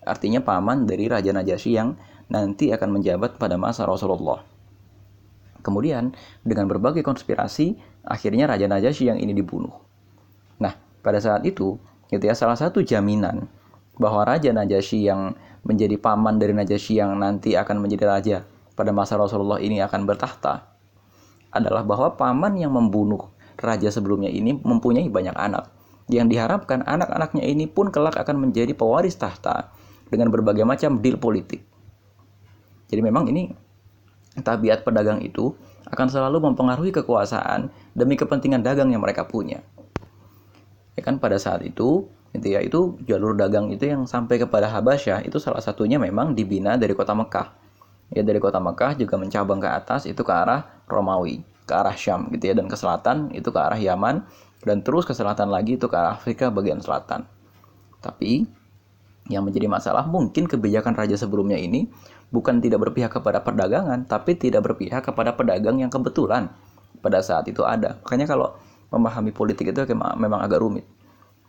Artinya 0.03 0.43
paman 0.43 0.83
dari 0.83 1.07
Raja 1.07 1.31
Najasyi 1.31 1.71
yang 1.75 1.95
nanti 2.27 2.71
akan 2.75 2.99
menjabat 2.99 3.39
pada 3.39 3.55
masa 3.55 3.87
Rasulullah. 3.87 4.43
Kemudian, 5.63 6.11
dengan 6.43 6.67
berbagai 6.67 7.07
konspirasi, 7.07 7.79
akhirnya 8.03 8.51
Raja 8.51 8.67
Najasyi 8.67 9.15
yang 9.15 9.19
ini 9.19 9.31
dibunuh. 9.31 9.71
Nah, 10.59 10.75
pada 10.99 11.23
saat 11.23 11.47
itu, 11.47 11.79
gitu 12.11 12.23
ya, 12.23 12.35
salah 12.35 12.59
satu 12.59 12.83
jaminan 12.83 13.47
bahwa 13.95 14.27
Raja 14.27 14.51
Najasyi 14.51 15.07
yang 15.07 15.39
menjadi 15.63 15.95
paman 15.95 16.37
dari 16.37 16.51
Najasyi 16.51 16.99
yang 16.99 17.15
nanti 17.15 17.55
akan 17.55 17.79
menjadi 17.79 18.05
raja 18.05 18.37
pada 18.75 18.91
masa 18.91 19.15
Rasulullah 19.15 19.63
ini 19.63 19.79
akan 19.79 20.03
bertahta 20.03 20.73
adalah 21.53 21.85
bahwa 21.85 22.13
paman 22.17 22.57
yang 22.59 22.73
membunuh 22.73 23.31
raja 23.61 23.87
sebelumnya 23.93 24.27
ini 24.27 24.57
mempunyai 24.57 25.07
banyak 25.07 25.35
anak 25.37 25.69
yang 26.11 26.27
diharapkan 26.27 26.83
anak-anaknya 26.83 27.47
ini 27.47 27.69
pun 27.69 27.87
kelak 27.93 28.19
akan 28.19 28.49
menjadi 28.49 28.75
pewaris 28.75 29.15
tahta 29.15 29.71
dengan 30.11 30.27
berbagai 30.33 30.67
macam 30.67 30.99
deal 30.99 31.15
politik. 31.15 31.63
Jadi 32.91 32.99
memang 32.99 33.31
ini 33.31 33.55
tabiat 34.43 34.83
pedagang 34.83 35.23
itu 35.23 35.55
akan 35.87 36.07
selalu 36.09 36.51
mempengaruhi 36.51 36.91
kekuasaan 36.91 37.71
demi 37.95 38.19
kepentingan 38.19 38.65
dagang 38.65 38.91
yang 38.91 38.99
mereka 38.99 39.23
punya. 39.23 39.63
Ya 40.93 41.01
kan 41.01 41.17
pada 41.17 41.39
saat 41.39 41.63
itu 41.65 42.05
itu 42.33 42.47
ya 42.49 42.59
itu 42.65 42.97
jalur 43.05 43.37
dagang 43.37 43.69
itu 43.69 43.85
yang 43.85 44.09
sampai 44.09 44.41
kepada 44.41 44.65
Habasyah 44.65 45.21
itu 45.21 45.37
salah 45.37 45.61
satunya 45.61 46.01
memang 46.01 46.33
dibina 46.33 46.73
dari 46.81 46.97
kota 46.97 47.13
Mekah. 47.13 47.53
Ya 48.09 48.25
dari 48.25 48.41
kota 48.41 48.57
Mekah 48.57 48.97
juga 48.97 49.21
mencabang 49.21 49.61
ke 49.61 49.69
atas 49.69 50.09
itu 50.09 50.21
ke 50.25 50.33
arah 50.33 50.65
Romawi, 50.89 51.45
ke 51.69 51.73
arah 51.73 51.93
Syam 51.93 52.33
gitu 52.33 52.49
ya 52.49 52.57
dan 52.57 52.65
ke 52.65 52.73
selatan 52.73 53.29
itu 53.37 53.53
ke 53.53 53.59
arah 53.61 53.77
Yaman 53.77 54.25
dan 54.65 54.81
terus 54.81 55.05
ke 55.05 55.13
selatan 55.13 55.53
lagi 55.53 55.77
itu 55.77 55.85
ke 55.85 55.93
arah 55.93 56.17
Afrika 56.17 56.49
bagian 56.49 56.81
selatan. 56.81 57.29
Tapi 58.01 58.49
yang 59.29 59.45
menjadi 59.45 59.69
masalah 59.69 60.03
mungkin 60.03 60.49
kebijakan 60.49 60.97
raja 60.97 61.15
sebelumnya 61.15 61.55
ini 61.55 61.87
bukan 62.33 62.59
tidak 62.59 62.89
berpihak 62.89 63.13
kepada 63.13 63.45
perdagangan, 63.45 64.09
tapi 64.09 64.33
tidak 64.33 64.65
berpihak 64.73 65.05
kepada 65.05 65.37
pedagang 65.37 65.79
yang 65.79 65.93
kebetulan 65.93 66.49
pada 66.99 67.21
saat 67.21 67.45
itu 67.45 67.61
ada. 67.61 68.01
Makanya 68.01 68.25
kalau 68.25 68.57
memahami 68.89 69.29
politik 69.29 69.69
itu 69.69 69.85
memang 69.93 70.41
agak 70.41 70.59
rumit. 70.59 70.85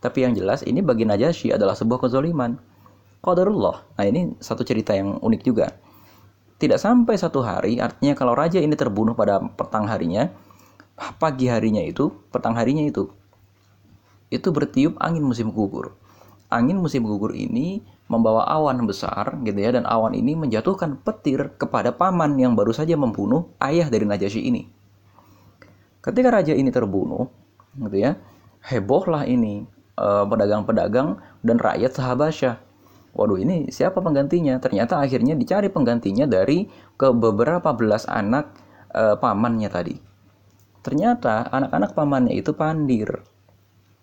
Tapi 0.05 0.21
yang 0.21 0.37
jelas 0.37 0.61
ini 0.61 0.85
bagi 0.85 1.01
Najasyi 1.01 1.57
adalah 1.57 1.73
sebuah 1.73 2.05
kezoliman. 2.05 2.61
Qadarullah. 3.25 3.97
Nah 3.97 4.05
ini 4.05 4.37
satu 4.37 4.61
cerita 4.61 4.93
yang 4.93 5.17
unik 5.17 5.41
juga. 5.41 5.73
Tidak 6.61 6.77
sampai 6.77 7.17
satu 7.17 7.41
hari, 7.41 7.81
artinya 7.81 8.13
kalau 8.13 8.37
raja 8.37 8.61
ini 8.61 8.77
terbunuh 8.77 9.17
pada 9.17 9.41
petang 9.41 9.89
harinya, 9.89 10.29
pagi 11.17 11.49
harinya 11.49 11.81
itu, 11.81 12.13
petang 12.29 12.53
harinya 12.53 12.85
itu, 12.85 13.09
itu 14.29 14.45
bertiup 14.53 14.93
angin 15.01 15.25
musim 15.25 15.49
gugur. 15.49 15.97
Angin 16.53 16.77
musim 16.77 17.01
gugur 17.01 17.33
ini 17.33 17.81
membawa 18.05 18.45
awan 18.45 18.85
besar 18.85 19.41
gitu 19.41 19.57
ya 19.57 19.73
dan 19.73 19.89
awan 19.89 20.13
ini 20.13 20.37
menjatuhkan 20.37 21.01
petir 21.01 21.57
kepada 21.57 21.89
paman 21.89 22.37
yang 22.37 22.53
baru 22.53 22.69
saja 22.69 22.93
membunuh 22.93 23.49
ayah 23.57 23.89
dari 23.89 24.05
Najasyi 24.05 24.53
ini. 24.53 24.69
Ketika 26.05 26.29
raja 26.29 26.53
ini 26.53 26.69
terbunuh, 26.69 27.25
gitu 27.73 27.97
ya, 27.97 28.21
hebohlah 28.61 29.25
ini 29.25 29.65
pedagang-pedagang 29.99 31.19
dan 31.41 31.57
rakyat 31.57 31.95
Sahabasyah. 31.95 32.55
Waduh 33.15 33.39
ini 33.39 33.71
siapa 33.71 34.03
penggantinya? 34.03 34.59
Ternyata 34.59 34.99
akhirnya 34.99 35.39
dicari 35.39 35.71
penggantinya 35.71 36.27
dari 36.27 36.67
ke 36.99 37.15
beberapa 37.15 37.71
belas 37.71 38.03
anak 38.11 38.51
e, 38.91 39.15
pamannya 39.15 39.71
tadi. 39.71 39.95
Ternyata 40.83 41.47
anak-anak 41.47 41.95
pamannya 41.95 42.35
itu 42.35 42.51
pandir. 42.51 43.23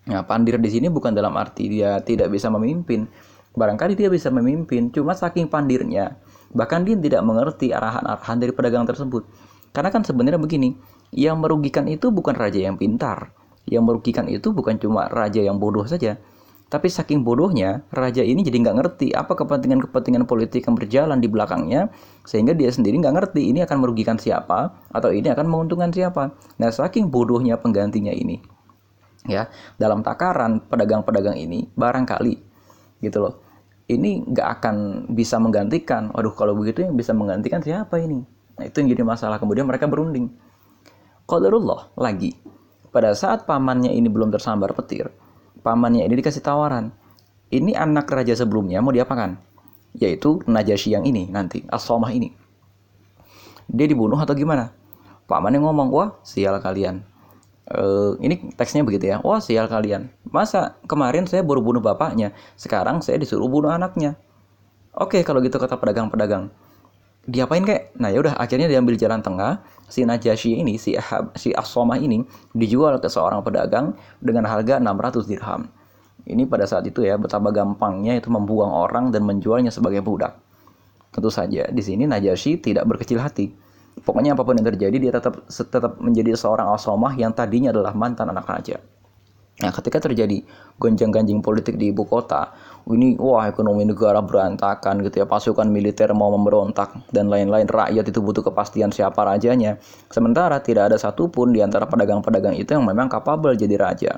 Nah, 0.08 0.24
pandir 0.24 0.56
di 0.56 0.72
sini 0.72 0.88
bukan 0.88 1.12
dalam 1.12 1.36
arti 1.36 1.68
dia 1.68 2.00
tidak 2.00 2.32
bisa 2.32 2.48
memimpin. 2.48 3.04
Barangkali 3.52 3.92
dia 3.92 4.08
bisa 4.08 4.32
memimpin, 4.32 4.88
cuma 4.88 5.12
saking 5.12 5.44
pandirnya, 5.44 6.16
bahkan 6.56 6.88
dia 6.88 6.96
tidak 6.96 7.20
mengerti 7.20 7.68
arahan-arahan 7.68 8.40
dari 8.40 8.52
pedagang 8.56 8.88
tersebut. 8.88 9.28
Karena 9.76 9.92
kan 9.92 10.08
sebenarnya 10.08 10.40
begini, 10.40 10.72
yang 11.12 11.36
merugikan 11.36 11.84
itu 11.84 12.08
bukan 12.08 12.32
raja 12.32 12.56
yang 12.56 12.80
pintar. 12.80 13.36
Yang 13.66 13.84
merugikan 13.86 14.26
itu 14.26 14.50
bukan 14.50 14.76
cuma 14.78 15.06
raja 15.06 15.38
yang 15.38 15.56
bodoh 15.62 15.86
saja, 15.86 16.18
tapi 16.72 16.88
saking 16.88 17.20
bodohnya, 17.20 17.84
raja 17.92 18.24
ini 18.24 18.40
jadi 18.40 18.64
nggak 18.64 18.76
ngerti 18.80 19.06
apa 19.12 19.36
kepentingan-kepentingan 19.36 20.24
politik 20.24 20.64
yang 20.64 20.72
berjalan 20.72 21.20
di 21.20 21.28
belakangnya, 21.28 21.92
sehingga 22.24 22.56
dia 22.56 22.72
sendiri 22.72 22.96
nggak 22.96 23.12
ngerti 23.12 23.52
ini 23.52 23.60
akan 23.60 23.76
merugikan 23.76 24.16
siapa 24.16 24.72
atau 24.88 25.12
ini 25.12 25.28
akan 25.28 25.52
menguntungkan 25.52 25.92
siapa. 25.92 26.32
Nah, 26.56 26.72
saking 26.72 27.12
bodohnya 27.12 27.60
penggantinya 27.60 28.08
ini, 28.08 28.40
ya 29.28 29.52
dalam 29.76 30.00
takaran 30.00 30.64
pedagang-pedagang 30.64 31.36
ini 31.36 31.68
barangkali, 31.76 32.34
gitu 33.04 33.18
loh, 33.20 33.44
ini 33.92 34.24
nggak 34.24 34.48
akan 34.58 34.76
bisa 35.12 35.36
menggantikan. 35.36 36.08
Waduh, 36.16 36.32
kalau 36.32 36.56
begitu 36.56 36.88
yang 36.88 36.96
bisa 36.96 37.12
menggantikan 37.12 37.60
siapa 37.60 38.00
ini? 38.00 38.24
Nah, 38.56 38.64
itu 38.64 38.80
yang 38.80 38.88
jadi 38.96 39.04
masalah. 39.04 39.36
Kemudian 39.36 39.68
mereka 39.68 39.84
berunding. 39.84 40.32
Qadarullah 41.28 41.92
lagi. 42.00 42.32
Pada 42.92 43.16
saat 43.16 43.48
pamannya 43.48 43.88
ini 43.88 44.12
belum 44.12 44.28
tersambar 44.28 44.76
petir, 44.76 45.08
pamannya 45.64 46.04
ini 46.04 46.14
dikasih 46.20 46.44
tawaran. 46.44 46.92
Ini 47.48 47.72
anak 47.72 48.12
raja 48.12 48.36
sebelumnya 48.36 48.84
mau 48.84 48.92
diapakan? 48.92 49.40
Yaitu 49.96 50.44
Najasyi 50.44 51.00
yang 51.00 51.04
ini 51.08 51.28
nanti, 51.32 51.64
as 51.72 51.88
ini. 51.88 52.36
Dia 53.72 53.88
dibunuh 53.88 54.20
atau 54.20 54.36
gimana? 54.36 54.76
Pamannya 55.24 55.64
ngomong, 55.64 55.88
wah 55.88 56.08
sial 56.20 56.60
kalian. 56.60 57.00
Uh, 57.72 58.20
ini 58.20 58.52
teksnya 58.52 58.84
begitu 58.84 59.08
ya. 59.08 59.24
Wah 59.24 59.40
sial 59.40 59.72
kalian. 59.72 60.12
Masa 60.28 60.76
kemarin 60.84 61.24
saya 61.24 61.40
baru 61.40 61.64
bunuh 61.64 61.80
bapaknya, 61.80 62.36
sekarang 62.60 63.00
saya 63.00 63.16
disuruh 63.16 63.48
bunuh 63.48 63.72
anaknya. 63.72 64.20
Oke 64.92 65.24
kalau 65.24 65.40
gitu 65.40 65.56
kata 65.56 65.80
pedagang-pedagang. 65.80 66.52
Diapain 67.22 67.62
kek? 67.62 67.94
Nah 68.02 68.10
ya 68.10 68.18
udah 68.18 68.34
akhirnya 68.34 68.66
diambil 68.66 68.98
jalan 68.98 69.22
tengah. 69.22 69.62
Si 69.86 70.02
Najasyi 70.02 70.58
ini, 70.64 70.74
si 70.80 70.98
Ahab, 70.98 71.36
si 71.38 71.54
Asomah 71.54 72.00
ini 72.00 72.24
dijual 72.50 72.98
ke 72.98 73.06
seorang 73.06 73.44
pedagang 73.46 73.94
dengan 74.18 74.48
harga 74.50 74.80
600 74.82 75.30
dirham. 75.30 75.70
Ini 76.26 76.48
pada 76.50 76.66
saat 76.66 76.82
itu 76.88 77.06
ya 77.06 77.14
betapa 77.20 77.54
gampangnya 77.54 78.18
itu 78.18 78.26
membuang 78.26 78.72
orang 78.72 79.14
dan 79.14 79.22
menjualnya 79.22 79.70
sebagai 79.70 80.02
budak. 80.02 80.34
Tentu 81.12 81.30
saja 81.30 81.68
di 81.70 81.82
sini 81.84 82.10
Najasyi 82.10 82.58
tidak 82.58 82.88
berkecil 82.90 83.22
hati. 83.22 83.54
Pokoknya 84.02 84.34
apa 84.34 84.42
pun 84.42 84.56
yang 84.58 84.66
terjadi 84.66 84.96
dia 84.96 85.12
tetap 85.12 85.44
tetap 85.46 86.00
menjadi 86.00 86.34
seorang 86.34 86.74
Asomah 86.74 87.14
yang 87.14 87.30
tadinya 87.36 87.70
adalah 87.70 87.94
mantan 87.94 88.34
anak 88.34 88.48
raja. 88.48 88.82
Nah, 89.62 89.70
ketika 89.70 90.02
terjadi 90.02 90.42
gonjang-ganjing 90.82 91.38
politik 91.38 91.78
di 91.78 91.94
ibu 91.94 92.02
kota, 92.02 92.50
ini 92.90 93.14
wah 93.14 93.46
ekonomi 93.46 93.86
negara 93.86 94.18
berantakan 94.18 95.06
gitu 95.06 95.22
ya, 95.22 95.26
pasukan 95.30 95.70
militer 95.70 96.10
mau 96.10 96.34
memberontak 96.34 97.06
dan 97.14 97.30
lain-lain, 97.30 97.70
rakyat 97.70 98.10
itu 98.10 98.18
butuh 98.18 98.42
kepastian 98.42 98.90
siapa 98.90 99.22
rajanya. 99.22 99.78
Sementara 100.10 100.58
tidak 100.58 100.90
ada 100.90 100.98
satupun 100.98 101.54
di 101.54 101.62
antara 101.62 101.86
pedagang-pedagang 101.86 102.58
itu 102.58 102.74
yang 102.74 102.82
memang 102.82 103.06
kapabel 103.06 103.54
jadi 103.54 103.78
raja. 103.78 104.12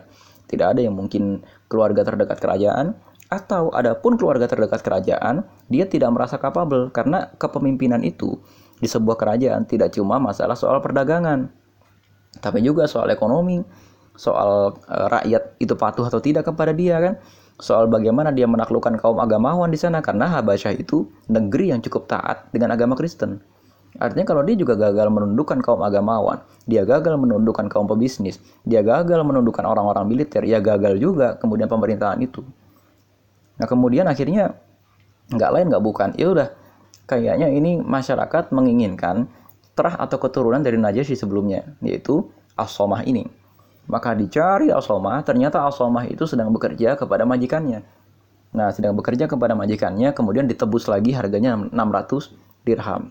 Tidak 0.48 0.64
ada 0.64 0.80
yang 0.80 0.96
mungkin 0.96 1.44
keluarga 1.68 2.08
terdekat 2.08 2.40
kerajaan 2.40 2.96
atau 3.28 3.72
adapun 3.72 4.16
keluarga 4.16 4.48
terdekat 4.48 4.80
kerajaan, 4.80 5.44
dia 5.68 5.84
tidak 5.84 6.12
merasa 6.12 6.40
kapabel 6.40 6.88
karena 6.88 7.32
kepemimpinan 7.36 8.00
itu 8.00 8.40
di 8.80 8.88
sebuah 8.88 9.16
kerajaan 9.16 9.64
tidak 9.64 9.96
cuma 9.96 10.20
masalah 10.20 10.54
soal 10.54 10.78
perdagangan, 10.84 11.48
tapi 12.38 12.60
juga 12.60 12.84
soal 12.84 13.08
ekonomi, 13.10 13.64
soal 14.14 14.78
uh, 14.87 15.06
rakyat 15.11 15.59
itu 15.59 15.75
patuh 15.75 16.06
atau 16.06 16.23
tidak 16.23 16.47
kepada 16.47 16.71
dia 16.71 16.99
kan 17.02 17.14
soal 17.59 17.87
bagaimana 17.87 18.35
dia 18.35 18.50
menaklukkan 18.50 18.99
kaum 18.99 19.18
agamawan 19.23 19.71
di 19.71 19.78
sana 19.78 20.02
karena 20.02 20.26
Habasyah 20.26 20.75
itu 20.75 21.06
negeri 21.30 21.71
yang 21.71 21.80
cukup 21.83 22.11
taat 22.11 22.50
dengan 22.50 22.75
agama 22.75 22.99
Kristen. 22.99 23.38
Artinya 23.94 24.26
kalau 24.26 24.42
dia 24.42 24.59
juga 24.59 24.75
gagal 24.75 25.06
menundukkan 25.06 25.62
kaum 25.62 25.78
agamawan, 25.87 26.42
dia 26.66 26.83
gagal 26.83 27.14
menundukkan 27.14 27.71
kaum 27.71 27.87
pebisnis, 27.87 28.42
dia 28.66 28.83
gagal 28.83 29.23
menundukkan 29.23 29.62
orang-orang 29.62 30.11
militer, 30.11 30.42
ya 30.42 30.59
gagal 30.59 30.99
juga 30.99 31.38
kemudian 31.38 31.71
pemerintahan 31.71 32.18
itu. 32.18 32.42
Nah 33.54 33.66
kemudian 33.71 34.11
akhirnya 34.11 34.59
nggak 35.30 35.50
lain 35.54 35.66
nggak 35.71 35.85
bukan, 35.87 36.09
ya 36.18 36.26
udah 36.26 36.49
kayaknya 37.06 37.54
ini 37.54 37.78
masyarakat 37.78 38.50
menginginkan 38.50 39.30
terah 39.78 39.94
atau 39.94 40.18
keturunan 40.18 40.59
dari 40.59 40.75
Najasyi 40.75 41.14
sebelumnya, 41.14 41.62
yaitu 41.78 42.26
as 42.59 42.75
ini. 43.06 43.43
Maka 43.84 44.16
dicari 44.16 44.72
Asomah, 44.72 45.20
ternyata 45.22 45.64
Asomah 45.68 46.08
itu 46.08 46.24
sedang 46.24 46.48
bekerja 46.50 46.96
kepada 46.96 47.28
majikannya. 47.28 47.84
Nah, 48.54 48.70
sedang 48.70 48.94
bekerja 48.94 49.26
kepada 49.26 49.52
majikannya, 49.58 50.14
kemudian 50.14 50.46
ditebus 50.46 50.86
lagi 50.86 51.10
harganya 51.12 51.58
600 51.58 52.32
dirham. 52.62 53.10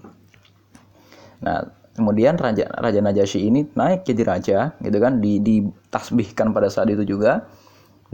Nah, 1.43 1.67
kemudian 1.93 2.39
raja 2.39 2.71
raja 2.79 2.99
Najasyi 3.03 3.51
ini 3.51 3.67
naik 3.75 4.07
jadi 4.07 4.23
raja, 4.23 4.57
gitu 4.79 4.97
kan, 4.97 5.19
di, 5.19 5.43
ditasbihkan 5.43 6.55
pada 6.55 6.71
saat 6.71 6.89
itu 6.89 7.03
juga. 7.03 7.45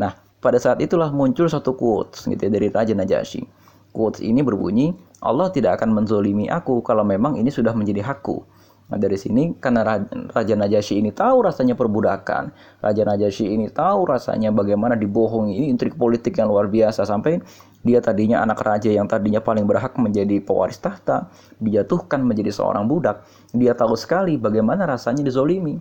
Nah, 0.02 0.18
pada 0.42 0.58
saat 0.58 0.82
itulah 0.82 1.14
muncul 1.14 1.46
satu 1.48 1.78
quotes 1.78 2.26
gitu 2.28 2.42
ya, 2.42 2.52
dari 2.52 2.68
raja 2.74 2.98
Najasyi. 2.98 3.46
Quotes 3.94 4.20
ini 4.26 4.42
berbunyi, 4.42 4.94
Allah 5.22 5.54
tidak 5.54 5.80
akan 5.80 5.96
menzolimi 5.96 6.50
aku 6.50 6.82
kalau 6.82 7.06
memang 7.06 7.38
ini 7.38 7.54
sudah 7.54 7.78
menjadi 7.78 8.04
hakku. 8.04 8.42
Nah 8.90 8.98
dari 8.98 9.22
sini 9.22 9.54
karena 9.62 9.86
Raja 10.34 10.56
Najasyi 10.58 10.98
ini 10.98 11.14
tahu 11.14 11.46
rasanya 11.46 11.78
perbudakan, 11.78 12.50
Raja 12.82 13.06
Najasyi 13.06 13.54
ini 13.54 13.70
tahu 13.70 14.10
rasanya 14.10 14.50
bagaimana 14.50 14.98
dibohongi, 14.98 15.54
ini 15.62 15.68
intrik 15.70 15.94
politik 15.94 16.42
yang 16.42 16.50
luar 16.50 16.66
biasa 16.66 17.06
sampai 17.06 17.38
dia 17.80 18.04
tadinya 18.04 18.44
anak 18.44 18.60
raja 18.60 18.92
yang 18.92 19.08
tadinya 19.08 19.40
paling 19.40 19.64
berhak 19.64 19.96
menjadi 19.96 20.42
pewaris 20.44 20.82
tahta, 20.82 21.32
dijatuhkan 21.62 22.20
menjadi 22.26 22.52
seorang 22.52 22.90
budak. 22.90 23.24
Dia 23.56 23.72
tahu 23.78 23.96
sekali 23.96 24.36
bagaimana 24.36 24.84
rasanya 24.84 25.24
dizolimi. 25.24 25.80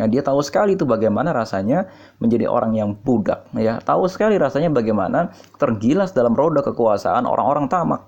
Nah, 0.00 0.08
dia 0.08 0.24
tahu 0.24 0.40
sekali 0.40 0.80
itu 0.80 0.88
bagaimana 0.88 1.36
rasanya 1.36 1.84
menjadi 2.16 2.48
orang 2.48 2.72
yang 2.72 2.96
budak, 2.96 3.44
ya. 3.52 3.76
Tahu 3.84 4.08
sekali 4.08 4.40
rasanya 4.40 4.72
bagaimana 4.72 5.28
tergilas 5.60 6.16
dalam 6.16 6.32
roda 6.32 6.64
kekuasaan 6.64 7.28
orang-orang 7.28 7.68
tamak 7.68 8.00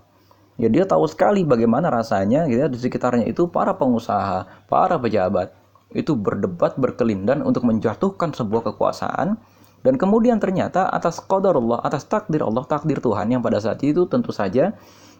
ya 0.61 0.69
dia 0.69 0.85
tahu 0.85 1.09
sekali 1.09 1.45
bagaimana 1.47 1.89
rasanya 1.89 2.49
gitu 2.49 2.61
ya, 2.65 2.69
di 2.69 2.79
sekitarnya 2.79 3.25
itu 3.29 3.49
para 3.49 3.77
pengusaha, 3.77 4.67
para 4.69 4.97
pejabat 5.01 5.53
itu 5.93 6.17
berdebat 6.17 6.77
berkelindan 6.81 7.45
untuk 7.45 7.69
menjatuhkan 7.69 8.33
sebuah 8.33 8.73
kekuasaan 8.73 9.37
dan 9.83 9.95
kemudian 9.99 10.39
ternyata 10.39 10.87
atas 10.89 11.21
Allah, 11.29 11.79
atas 11.83 12.07
takdir 12.07 12.41
Allah, 12.47 12.65
takdir 12.65 13.03
Tuhan 13.03 13.29
yang 13.35 13.43
pada 13.43 13.59
saat 13.59 13.83
itu 13.83 14.07
tentu 14.07 14.31
saja 14.31 14.73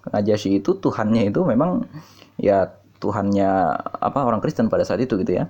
Najasyi 0.03 0.59
itu 0.59 0.75
Tuhannya 0.75 1.31
itu 1.31 1.47
memang 1.47 1.87
ya 2.35 2.75
Tuhannya 2.99 3.51
apa 4.03 4.19
orang 4.27 4.43
Kristen 4.43 4.67
pada 4.67 4.83
saat 4.83 4.99
itu 4.99 5.15
gitu 5.23 5.39
ya. 5.39 5.47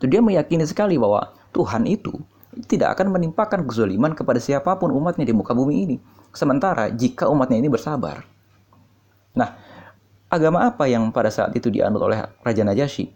Itu 0.00 0.08
dia 0.08 0.24
meyakini 0.24 0.64
sekali 0.64 0.96
bahwa 0.96 1.36
Tuhan 1.52 1.84
itu 1.84 2.16
tidak 2.68 2.96
akan 2.96 3.12
menimpakan 3.12 3.68
kezaliman 3.68 4.16
kepada 4.16 4.40
siapa 4.40 4.80
pun 4.80 4.88
umatnya 4.92 5.28
di 5.28 5.36
muka 5.36 5.52
bumi 5.52 5.84
ini. 5.84 5.96
Sementara 6.32 6.88
jika 6.88 7.28
umatnya 7.28 7.60
ini 7.60 7.68
bersabar, 7.68 8.24
Nah, 9.36 9.54
agama 10.30 10.66
apa 10.66 10.86
yang 10.90 11.10
pada 11.14 11.30
saat 11.30 11.54
itu 11.54 11.70
dianut 11.70 12.02
oleh 12.02 12.18
Raja 12.42 12.62
Najasyi? 12.66 13.10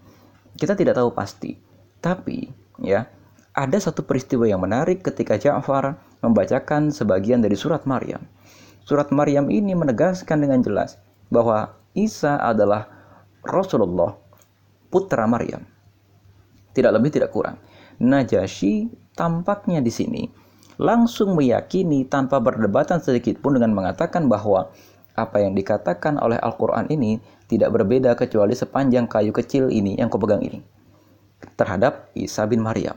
Kita 0.55 0.79
tidak 0.79 0.95
tahu 0.99 1.11
pasti. 1.11 1.59
Tapi, 1.99 2.47
ya, 2.83 3.07
ada 3.55 3.79
satu 3.79 4.03
peristiwa 4.07 4.47
yang 4.47 4.63
menarik 4.63 5.03
ketika 5.03 5.39
Ja'far 5.39 5.99
membacakan 6.23 6.95
sebagian 6.95 7.43
dari 7.43 7.55
surat 7.59 7.87
Maryam. 7.87 8.23
Surat 8.85 9.09
Maryam 9.11 9.49
ini 9.49 9.73
menegaskan 9.73 10.45
dengan 10.45 10.61
jelas 10.61 11.01
bahwa 11.33 11.73
Isa 11.97 12.37
adalah 12.39 12.91
Rasulullah, 13.43 14.15
putra 14.93 15.25
Maryam. 15.25 15.65
Tidak 16.75 16.91
lebih 16.91 17.15
tidak 17.15 17.31
kurang. 17.31 17.57
Najasyi 18.03 18.91
tampaknya 19.15 19.79
di 19.79 19.95
sini 19.95 20.23
langsung 20.79 21.39
meyakini 21.39 22.03
tanpa 22.07 22.43
berdebatan 22.43 22.99
sedikit 22.99 23.39
pun 23.39 23.55
dengan 23.55 23.71
mengatakan 23.75 24.27
bahwa 24.27 24.75
apa 25.15 25.43
yang 25.43 25.55
dikatakan 25.55 26.19
oleh 26.19 26.39
Al-Quran 26.39 26.91
ini 26.91 27.23
tidak 27.47 27.71
berbeda 27.71 28.19
kecuali 28.19 28.55
sepanjang 28.55 29.07
kayu 29.07 29.31
kecil 29.31 29.71
ini 29.71 29.95
yang 29.95 30.11
kau 30.11 30.19
pegang 30.19 30.43
ini 30.43 30.59
terhadap 31.55 32.11
Isa 32.17 32.49
bin 32.49 32.65
Maryam. 32.65 32.97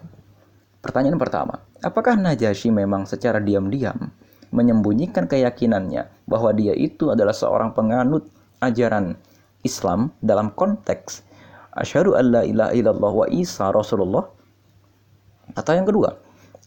Pertanyaan 0.82 1.20
pertama, 1.20 1.62
apakah 1.84 2.16
Najasyi 2.16 2.72
memang 2.72 3.04
secara 3.04 3.44
diam-diam 3.44 4.10
menyembunyikan 4.56 5.28
keyakinannya 5.28 6.08
bahwa 6.26 6.56
dia 6.56 6.72
itu 6.72 7.12
adalah 7.12 7.36
seorang 7.36 7.76
penganut 7.76 8.24
ajaran 8.64 9.20
Islam 9.68 10.16
dalam 10.24 10.56
konteks 10.56 11.28
asyhadu 11.76 12.16
alla 12.16 12.48
ilaha 12.48 12.72
illallah 12.72 13.12
wa 13.14 13.28
Isa 13.28 13.70
Rasulullah? 13.70 14.26
Atau 15.54 15.76
yang 15.76 15.84
kedua, 15.84 16.16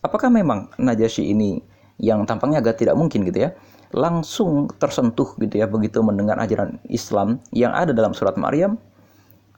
apakah 0.05 0.29
memang 0.29 0.69
Najasyi 0.77 1.33
ini 1.33 1.65
yang 2.01 2.25
tampaknya 2.25 2.61
agak 2.61 2.81
tidak 2.81 2.97
mungkin 2.97 3.25
gitu 3.25 3.49
ya, 3.49 3.51
langsung 3.91 4.71
tersentuh 4.79 5.35
gitu 5.39 5.59
ya 5.59 5.67
begitu 5.67 5.99
mendengar 6.03 6.39
ajaran 6.39 6.79
Islam 6.87 7.43
yang 7.51 7.75
ada 7.75 7.91
dalam 7.91 8.15
surat 8.15 8.39
Maryam. 8.39 8.79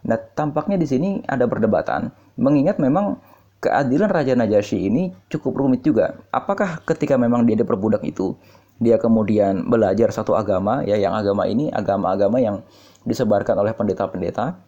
Nah, 0.02 0.18
tampaknya 0.18 0.80
di 0.80 0.86
sini 0.88 1.08
ada 1.30 1.46
perdebatan 1.46 2.10
mengingat 2.34 2.82
memang 2.82 3.20
keadilan 3.62 4.10
Raja 4.10 4.34
Najasyi 4.34 4.90
ini 4.90 5.02
cukup 5.30 5.62
rumit 5.62 5.86
juga. 5.86 6.18
Apakah 6.34 6.82
ketika 6.82 7.14
memang 7.14 7.46
dia 7.46 7.54
diperbudak 7.54 8.02
itu 8.02 8.34
dia 8.82 8.98
kemudian 8.98 9.68
belajar 9.70 10.10
satu 10.10 10.34
agama 10.34 10.82
ya 10.82 10.98
yang 10.98 11.14
agama 11.14 11.46
ini 11.46 11.70
agama-agama 11.70 12.42
yang 12.42 12.66
disebarkan 13.06 13.54
oleh 13.54 13.70
pendeta-pendeta 13.76 14.58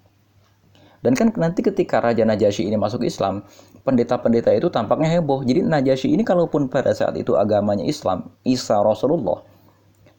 dan 1.05 1.13
kan 1.13 1.29
nanti 1.37 1.61
ketika 1.61 2.01
Raja 2.01 2.25
Najasyi 2.25 2.65
ini 2.65 2.81
masuk 2.81 3.05
Islam, 3.05 3.45
pendeta-pendeta 3.85 4.49
itu 4.57 4.73
tampaknya 4.73 5.21
heboh. 5.21 5.45
Jadi 5.45 5.61
Najasyi 5.61 6.17
ini 6.17 6.25
kalaupun 6.25 6.73
pada 6.73 6.97
saat 6.97 7.13
itu 7.21 7.37
agamanya 7.37 7.85
Islam, 7.85 8.33
Isa 8.41 8.81
Rasulullah, 8.81 9.45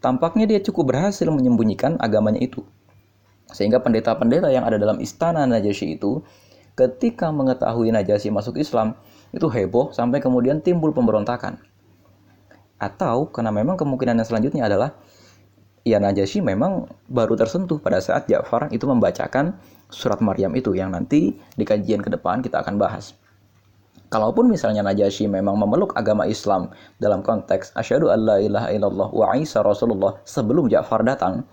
Tampaknya 0.06 0.46
dia 0.46 0.62
cukup 0.62 0.94
berhasil 0.94 1.26
menyembunyikan 1.26 1.98
agamanya 1.98 2.38
itu. 2.38 2.62
Sehingga 3.50 3.82
pendeta-pendeta 3.82 4.54
yang 4.54 4.62
ada 4.62 4.78
dalam 4.78 5.02
istana 5.02 5.50
Najasyi 5.50 5.98
itu 5.98 6.22
ketika 6.78 7.34
mengetahui 7.34 7.90
Najasyi 7.90 8.30
masuk 8.30 8.62
Islam 8.62 8.94
itu 9.34 9.50
heboh 9.50 9.90
sampai 9.98 10.22
kemudian 10.22 10.62
timbul 10.62 10.94
pemberontakan. 10.94 11.58
Atau 12.78 13.34
karena 13.34 13.50
memang 13.50 13.82
kemungkinan 13.82 14.22
yang 14.22 14.28
selanjutnya 14.30 14.70
adalah 14.70 14.94
ya 15.82 15.98
Najasyi 15.98 16.46
memang 16.46 16.86
baru 17.10 17.34
tersentuh 17.34 17.82
pada 17.82 17.98
saat 17.98 18.30
Ja'far 18.30 18.70
itu 18.70 18.86
membacakan 18.86 19.58
surat 19.90 20.22
Maryam 20.22 20.54
itu 20.54 20.78
yang 20.78 20.94
nanti 20.94 21.34
di 21.34 21.66
kajian 21.66 22.06
ke 22.06 22.14
depan 22.14 22.46
kita 22.46 22.62
akan 22.62 22.78
bahas. 22.78 23.18
Kalaupun 24.16 24.48
misalnya 24.48 24.80
Najasyi 24.80 25.28
memang 25.28 25.60
memeluk 25.60 25.92
agama 26.00 26.24
Islam 26.24 26.72
dalam 27.04 27.20
konteks 27.20 27.76
asyhadu 27.76 28.08
alla 28.08 28.40
ilaha 28.40 28.72
illallah 28.72 29.12
wa 29.12 29.36
Isa 29.36 29.60
Rasulullah 29.60 30.24
sebelum 30.24 30.72
Ja'far 30.72 31.04
datang, 31.04 31.44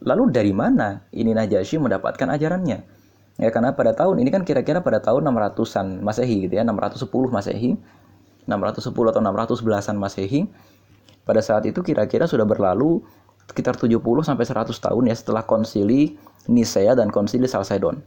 lalu 0.00 0.32
dari 0.32 0.56
mana 0.56 1.04
ini 1.12 1.36
Najasyi 1.36 1.76
mendapatkan 1.76 2.32
ajarannya? 2.32 2.80
Ya 3.36 3.52
karena 3.52 3.76
pada 3.76 3.92
tahun 3.92 4.24
ini 4.24 4.32
kan 4.32 4.48
kira-kira 4.48 4.80
pada 4.80 5.04
tahun 5.04 5.28
600-an 5.28 6.00
Masehi 6.00 6.48
gitu 6.48 6.56
ya, 6.56 6.64
610 6.64 7.12
Masehi, 7.28 7.76
610 8.48 9.12
atau 9.12 9.20
611-an 9.20 10.00
Masehi. 10.00 10.48
Pada 11.28 11.44
saat 11.44 11.68
itu 11.68 11.84
kira-kira 11.84 12.24
sudah 12.24 12.48
berlalu 12.48 13.04
sekitar 13.52 13.76
70 13.76 14.00
sampai 14.24 14.48
100 14.48 14.72
tahun 14.72 15.12
ya 15.12 15.16
setelah 15.20 15.44
konsili 15.44 16.16
Nisea 16.48 16.96
dan 16.96 17.12
konsili 17.12 17.44
Salcedon 17.44 18.00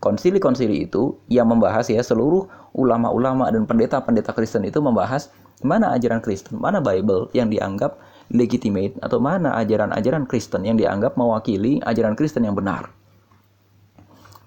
konsili-konsili 0.00 0.88
itu 0.88 1.20
yang 1.28 1.52
membahas 1.52 1.86
ya 1.92 2.00
seluruh 2.00 2.48
ulama-ulama 2.72 3.52
dan 3.52 3.68
pendeta-pendeta 3.68 4.32
Kristen 4.32 4.64
itu 4.64 4.80
membahas 4.80 5.28
mana 5.60 5.92
ajaran 5.92 6.24
Kristen, 6.24 6.56
mana 6.56 6.80
Bible 6.80 7.28
yang 7.36 7.52
dianggap 7.52 8.00
legitimate 8.32 8.96
atau 9.04 9.20
mana 9.20 9.60
ajaran-ajaran 9.60 10.24
Kristen 10.24 10.64
yang 10.64 10.80
dianggap 10.80 11.20
mewakili 11.20 11.84
ajaran 11.84 12.16
Kristen 12.16 12.48
yang 12.48 12.56
benar. 12.56 12.88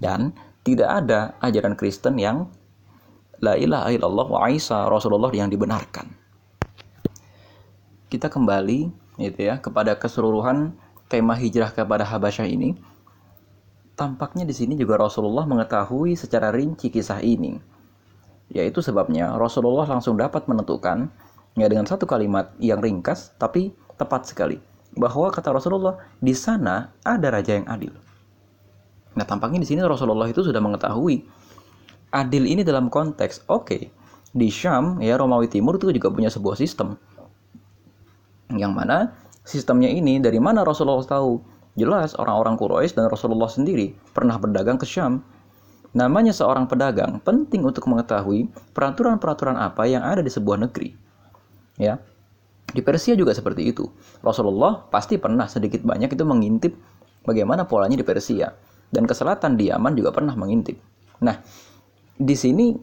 Dan 0.02 0.34
tidak 0.66 0.90
ada 0.90 1.38
ajaran 1.40 1.78
Kristen 1.78 2.18
yang 2.18 2.50
la 3.44 3.54
ilaha 3.54 3.94
illallah 3.94 4.28
wa 4.28 4.50
Isa 4.50 4.90
Rasulullah 4.90 5.30
yang 5.36 5.54
dibenarkan. 5.54 6.10
Kita 8.10 8.26
kembali 8.32 8.90
gitu 9.22 9.40
ya 9.46 9.62
kepada 9.62 9.94
keseluruhan 9.94 10.74
tema 11.12 11.38
hijrah 11.38 11.70
kepada 11.70 12.02
Habasyah 12.02 12.50
ini 12.50 12.74
Tampaknya 13.94 14.44
di 14.50 14.56
sini 14.58 14.74
juga 14.74 14.98
Rasulullah 14.98 15.46
mengetahui 15.46 16.18
secara 16.18 16.50
rinci 16.50 16.90
kisah 16.90 17.22
ini. 17.22 17.62
Yaitu 18.50 18.82
sebabnya 18.82 19.38
Rasulullah 19.38 19.86
langsung 19.86 20.18
dapat 20.18 20.50
menentukan 20.50 21.14
ya 21.54 21.70
dengan 21.70 21.86
satu 21.86 22.10
kalimat 22.10 22.54
yang 22.58 22.82
ringkas 22.82 23.38
tapi 23.38 23.74
tepat 23.98 24.26
sekali 24.26 24.58
bahwa 24.98 25.30
kata 25.30 25.54
Rasulullah 25.54 25.98
di 26.22 26.34
sana 26.34 26.94
ada 27.06 27.30
raja 27.30 27.58
yang 27.58 27.70
adil. 27.70 27.94
Nah, 29.14 29.26
tampaknya 29.26 29.62
di 29.62 29.70
sini 29.70 29.86
Rasulullah 29.86 30.26
itu 30.26 30.42
sudah 30.42 30.58
mengetahui 30.58 31.22
adil 32.14 32.44
ini 32.50 32.66
dalam 32.66 32.90
konteks 32.90 33.46
oke, 33.50 33.66
okay, 33.70 33.82
di 34.34 34.50
Syam 34.50 34.98
ya 35.02 35.18
Romawi 35.18 35.50
Timur 35.50 35.78
itu 35.78 35.94
juga 35.94 36.10
punya 36.10 36.34
sebuah 36.34 36.58
sistem. 36.58 36.98
Yang 38.54 38.74
mana 38.74 38.98
sistemnya 39.46 39.90
ini 39.90 40.18
dari 40.18 40.42
mana 40.42 40.66
Rasulullah 40.66 41.06
tahu? 41.06 41.53
Jelas 41.74 42.14
orang-orang 42.22 42.54
Quraisy 42.54 42.94
dan 42.94 43.10
Rasulullah 43.10 43.50
sendiri 43.50 43.98
pernah 44.14 44.38
berdagang 44.38 44.78
ke 44.78 44.86
Syam. 44.86 45.26
Namanya 45.94 46.34
seorang 46.34 46.66
pedagang 46.66 47.22
penting 47.22 47.66
untuk 47.66 47.86
mengetahui 47.90 48.50
peraturan-peraturan 48.74 49.58
apa 49.58 49.86
yang 49.86 50.02
ada 50.02 50.22
di 50.22 50.30
sebuah 50.30 50.62
negeri. 50.70 50.94
Ya. 51.78 52.02
Di 52.74 52.82
Persia 52.82 53.14
juga 53.14 53.34
seperti 53.34 53.70
itu. 53.70 53.86
Rasulullah 54.26 54.86
pasti 54.90 55.22
pernah 55.22 55.46
sedikit 55.46 55.86
banyak 55.86 56.14
itu 56.14 56.26
mengintip 56.26 56.74
bagaimana 57.26 57.70
polanya 57.70 57.98
di 57.98 58.06
Persia 58.06 58.50
dan 58.94 59.10
ke 59.10 59.14
selatan 59.14 59.58
di 59.58 59.70
Yaman 59.70 59.94
juga 59.98 60.14
pernah 60.14 60.34
mengintip. 60.38 60.78
Nah, 61.22 61.42
di 62.18 62.36
sini 62.38 62.74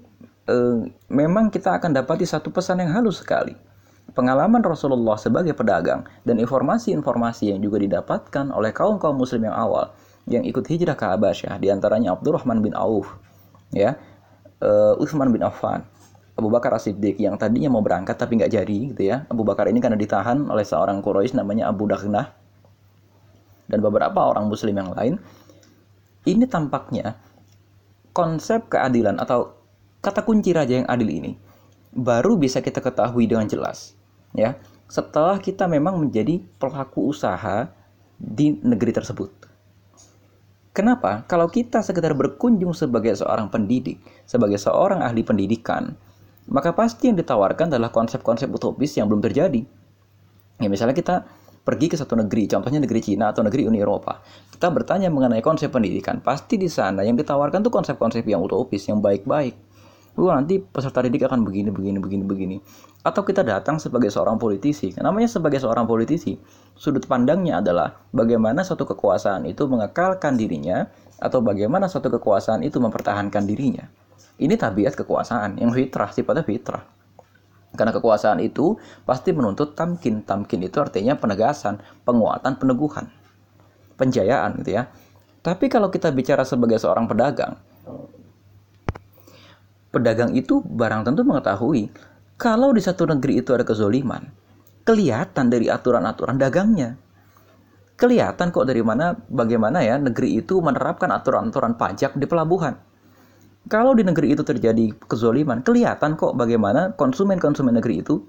eh, 0.47 0.79
memang 1.11 1.51
kita 1.51 1.79
akan 1.79 1.95
dapati 1.95 2.27
satu 2.27 2.51
pesan 2.51 2.83
yang 2.83 2.95
halus 2.95 3.23
sekali. 3.23 3.55
Pengalaman 4.11 4.59
Rasulullah 4.61 5.15
sebagai 5.15 5.55
pedagang 5.55 6.03
dan 6.27 6.43
informasi-informasi 6.43 7.55
yang 7.55 7.61
juga 7.63 7.79
didapatkan 7.79 8.51
oleh 8.51 8.75
kaum-kaum 8.75 9.15
muslim 9.15 9.47
yang 9.47 9.55
awal 9.55 9.95
yang 10.27 10.43
ikut 10.43 10.67
hijrah 10.67 10.99
ke 10.99 11.07
Abasyah, 11.07 11.59
di 11.59 11.71
antaranya 11.71 12.15
Abdurrahman 12.15 12.63
bin 12.63 12.75
Auf, 12.75 13.19
ya, 13.71 13.99
uh, 14.63 14.95
Utsman 15.01 15.31
bin 15.31 15.43
Affan, 15.43 15.87
Abu 16.39 16.49
Bakar 16.49 16.73
As-Siddiq 16.73 17.21
yang 17.21 17.37
tadinya 17.37 17.69
mau 17.69 17.85
berangkat 17.85 18.17
tapi 18.17 18.41
nggak 18.41 18.53
jadi 18.53 18.79
gitu 18.95 19.03
ya. 19.05 19.29
Abu 19.29 19.45
Bakar 19.45 19.69
ini 19.69 19.77
karena 19.83 20.01
ditahan 20.01 20.49
oleh 20.49 20.65
seorang 20.65 21.05
Quraisy 21.05 21.37
namanya 21.37 21.69
Abu 21.69 21.85
Daghnah 21.85 22.27
dan 23.71 23.79
beberapa 23.85 24.25
orang 24.25 24.49
muslim 24.49 24.73
yang 24.73 24.91
lain. 24.97 25.21
Ini 26.25 26.45
tampaknya 26.49 27.17
konsep 28.17 28.73
keadilan 28.73 29.21
atau 29.21 29.57
kata 30.01 30.25
kunci 30.25 30.57
raja 30.57 30.81
yang 30.81 30.89
adil 30.89 31.09
ini 31.09 31.33
baru 31.93 32.41
bisa 32.41 32.65
kita 32.65 32.81
ketahui 32.81 33.29
dengan 33.29 33.45
jelas 33.49 34.00
ya 34.35 34.59
setelah 34.91 35.39
kita 35.39 35.71
memang 35.71 36.03
menjadi 36.03 36.43
pelaku 36.59 37.15
usaha 37.15 37.71
di 38.19 38.59
negeri 38.59 38.91
tersebut. 38.91 39.31
Kenapa? 40.75 41.23
Kalau 41.31 41.47
kita 41.47 41.83
sekedar 41.83 42.15
berkunjung 42.15 42.75
sebagai 42.75 43.15
seorang 43.15 43.51
pendidik, 43.51 44.03
sebagai 44.27 44.59
seorang 44.59 45.03
ahli 45.03 45.23
pendidikan, 45.23 45.95
maka 46.51 46.75
pasti 46.75 47.11
yang 47.11 47.19
ditawarkan 47.19 47.71
adalah 47.71 47.95
konsep-konsep 47.95 48.51
utopis 48.51 48.99
yang 48.99 49.07
belum 49.07 49.23
terjadi. 49.23 49.63
Ya, 50.59 50.69
misalnya 50.71 50.95
kita 50.95 51.27
pergi 51.63 51.87
ke 51.91 51.97
satu 51.99 52.19
negeri, 52.19 52.51
contohnya 52.51 52.83
negeri 52.83 53.03
Cina 53.03 53.31
atau 53.31 53.47
negeri 53.47 53.67
Uni 53.67 53.79
Eropa. 53.79 54.23
Kita 54.51 54.71
bertanya 54.75 55.07
mengenai 55.11 55.43
konsep 55.43 55.71
pendidikan, 55.71 56.19
pasti 56.19 56.59
di 56.59 56.67
sana 56.67 57.07
yang 57.07 57.15
ditawarkan 57.15 57.63
tuh 57.63 57.71
konsep-konsep 57.71 58.27
yang 58.27 58.43
utopis, 58.43 58.91
yang 58.91 58.99
baik-baik 58.99 59.55
Wah, 60.21 60.37
nanti 60.37 60.61
peserta 60.61 61.01
didik 61.01 61.25
akan 61.25 61.49
begini, 61.49 61.73
begini, 61.73 61.97
begini, 61.97 62.25
begini. 62.29 62.57
Atau 63.01 63.25
kita 63.25 63.41
datang 63.41 63.81
sebagai 63.81 64.13
seorang 64.13 64.37
politisi. 64.37 64.93
Namanya 65.01 65.33
sebagai 65.33 65.57
seorang 65.57 65.89
politisi, 65.89 66.37
sudut 66.77 67.09
pandangnya 67.09 67.65
adalah 67.65 67.97
bagaimana 68.13 68.61
suatu 68.61 68.85
kekuasaan 68.85 69.49
itu 69.49 69.65
mengekalkan 69.65 70.37
dirinya 70.37 70.93
atau 71.17 71.41
bagaimana 71.41 71.89
suatu 71.89 72.13
kekuasaan 72.13 72.61
itu 72.69 72.77
mempertahankan 72.77 73.49
dirinya. 73.49 73.89
Ini 74.37 74.61
tabiat 74.61 74.93
kekuasaan 75.01 75.57
yang 75.57 75.73
fitrah, 75.73 76.13
sifatnya 76.13 76.45
fitrah. 76.45 76.85
Karena 77.73 77.97
kekuasaan 77.97 78.45
itu 78.45 78.77
pasti 79.09 79.33
menuntut 79.33 79.73
tamkin. 79.73 80.21
Tamkin 80.21 80.61
itu 80.61 80.85
artinya 80.85 81.17
penegasan, 81.17 81.81
penguatan, 82.05 82.61
peneguhan, 82.61 83.09
penjayaan 83.97 84.61
gitu 84.61 84.77
ya. 84.77 84.93
Tapi 85.41 85.73
kalau 85.73 85.89
kita 85.89 86.13
bicara 86.13 86.45
sebagai 86.45 86.77
seorang 86.77 87.09
pedagang, 87.09 87.57
pedagang 89.91 90.35
itu 90.39 90.63
barang 90.63 91.07
tentu 91.07 91.27
mengetahui 91.27 91.91
kalau 92.41 92.73
di 92.73 92.81
satu 92.81 93.05
negeri 93.05 93.45
itu 93.45 93.53
ada 93.53 93.69
kezoliman. 93.69 94.25
Kelihatan 94.89 95.53
dari 95.53 95.69
aturan-aturan 95.69 96.41
dagangnya. 96.41 96.97
Kelihatan 98.01 98.49
kok 98.49 98.65
dari 98.65 98.81
mana 98.81 99.13
bagaimana 99.29 99.85
ya 99.85 100.01
negeri 100.01 100.41
itu 100.41 100.57
menerapkan 100.65 101.13
aturan-aturan 101.13 101.77
pajak 101.77 102.17
di 102.17 102.25
pelabuhan. 102.25 102.81
Kalau 103.69 103.93
di 103.93 104.01
negeri 104.01 104.33
itu 104.33 104.41
terjadi 104.41 104.89
kezoliman, 105.05 105.61
kelihatan 105.61 106.17
kok 106.17 106.33
bagaimana 106.33 106.97
konsumen-konsumen 106.97 107.77
negeri 107.77 108.01
itu, 108.01 108.25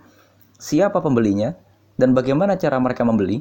siapa 0.59 0.99
pembelinya, 0.99 1.55
dan 1.95 2.11
bagaimana 2.11 2.59
cara 2.59 2.75
mereka 2.83 3.07
membeli, 3.07 3.39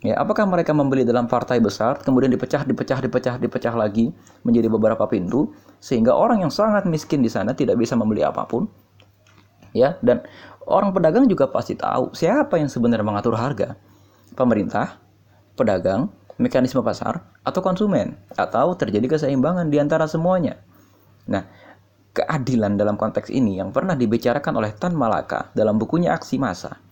Ya, 0.00 0.16
apakah 0.16 0.48
mereka 0.48 0.72
membeli 0.72 1.04
dalam 1.04 1.28
partai 1.28 1.60
besar, 1.60 2.00
kemudian 2.00 2.32
dipecah, 2.32 2.64
dipecah, 2.64 3.04
dipecah, 3.04 3.36
dipecah 3.36 3.74
lagi 3.76 4.08
menjadi 4.48 4.72
beberapa 4.72 5.04
pintu, 5.04 5.52
sehingga 5.76 6.16
orang 6.16 6.40
yang 6.40 6.48
sangat 6.48 6.88
miskin 6.88 7.20
di 7.20 7.28
sana 7.28 7.52
tidak 7.52 7.76
bisa 7.76 7.92
membeli 8.00 8.24
apa 8.24 8.48
pun? 8.48 8.64
Ya, 9.76 10.00
dan 10.00 10.24
orang 10.64 10.96
pedagang 10.96 11.28
juga 11.28 11.52
pasti 11.52 11.76
tahu 11.76 12.16
siapa 12.16 12.56
yang 12.56 12.72
sebenarnya 12.72 13.04
mengatur 13.04 13.36
harga. 13.36 13.76
Pemerintah, 14.32 14.96
pedagang, 15.52 16.08
mekanisme 16.40 16.80
pasar, 16.80 17.20
atau 17.44 17.60
konsumen, 17.60 18.16
atau 18.40 18.72
terjadi 18.72 19.04
keseimbangan 19.04 19.68
di 19.68 19.84
antara 19.84 20.08
semuanya. 20.08 20.56
Nah, 21.28 21.44
keadilan 22.16 22.80
dalam 22.80 22.96
konteks 22.96 23.28
ini 23.28 23.60
yang 23.60 23.68
pernah 23.68 23.92
dibicarakan 23.92 24.64
oleh 24.64 24.72
Tan 24.72 24.96
Malaka 24.96 25.52
dalam 25.52 25.76
bukunya 25.76 26.16
Aksi 26.16 26.40
Masa 26.40 26.88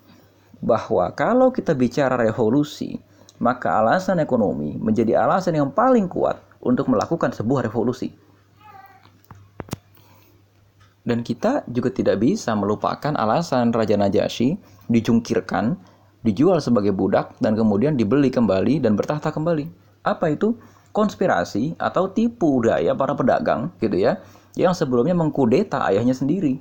bahwa 0.58 1.10
kalau 1.14 1.54
kita 1.54 1.74
bicara 1.74 2.18
revolusi, 2.18 2.98
maka 3.38 3.78
alasan 3.78 4.18
ekonomi 4.18 4.74
menjadi 4.78 5.22
alasan 5.22 5.54
yang 5.54 5.70
paling 5.70 6.10
kuat 6.10 6.42
untuk 6.58 6.90
melakukan 6.90 7.30
sebuah 7.30 7.70
revolusi. 7.70 8.10
Dan 11.08 11.24
kita 11.24 11.64
juga 11.70 11.88
tidak 11.88 12.20
bisa 12.20 12.52
melupakan 12.52 13.16
alasan 13.16 13.72
Raja 13.72 13.96
Najasyi 13.96 14.60
dijungkirkan, 14.92 15.78
dijual 16.20 16.60
sebagai 16.60 16.92
budak, 16.92 17.32
dan 17.40 17.56
kemudian 17.56 17.96
dibeli 17.96 18.28
kembali 18.28 18.84
dan 18.84 18.92
bertahta 18.92 19.32
kembali. 19.32 19.70
Apa 20.04 20.34
itu? 20.36 20.58
Konspirasi 20.92 21.78
atau 21.78 22.10
tipu 22.10 22.60
daya 22.60 22.92
para 22.92 23.14
pedagang 23.14 23.72
gitu 23.78 23.96
ya, 23.96 24.20
yang 24.58 24.74
sebelumnya 24.74 25.14
mengkudeta 25.14 25.86
ayahnya 25.86 26.12
sendiri 26.12 26.58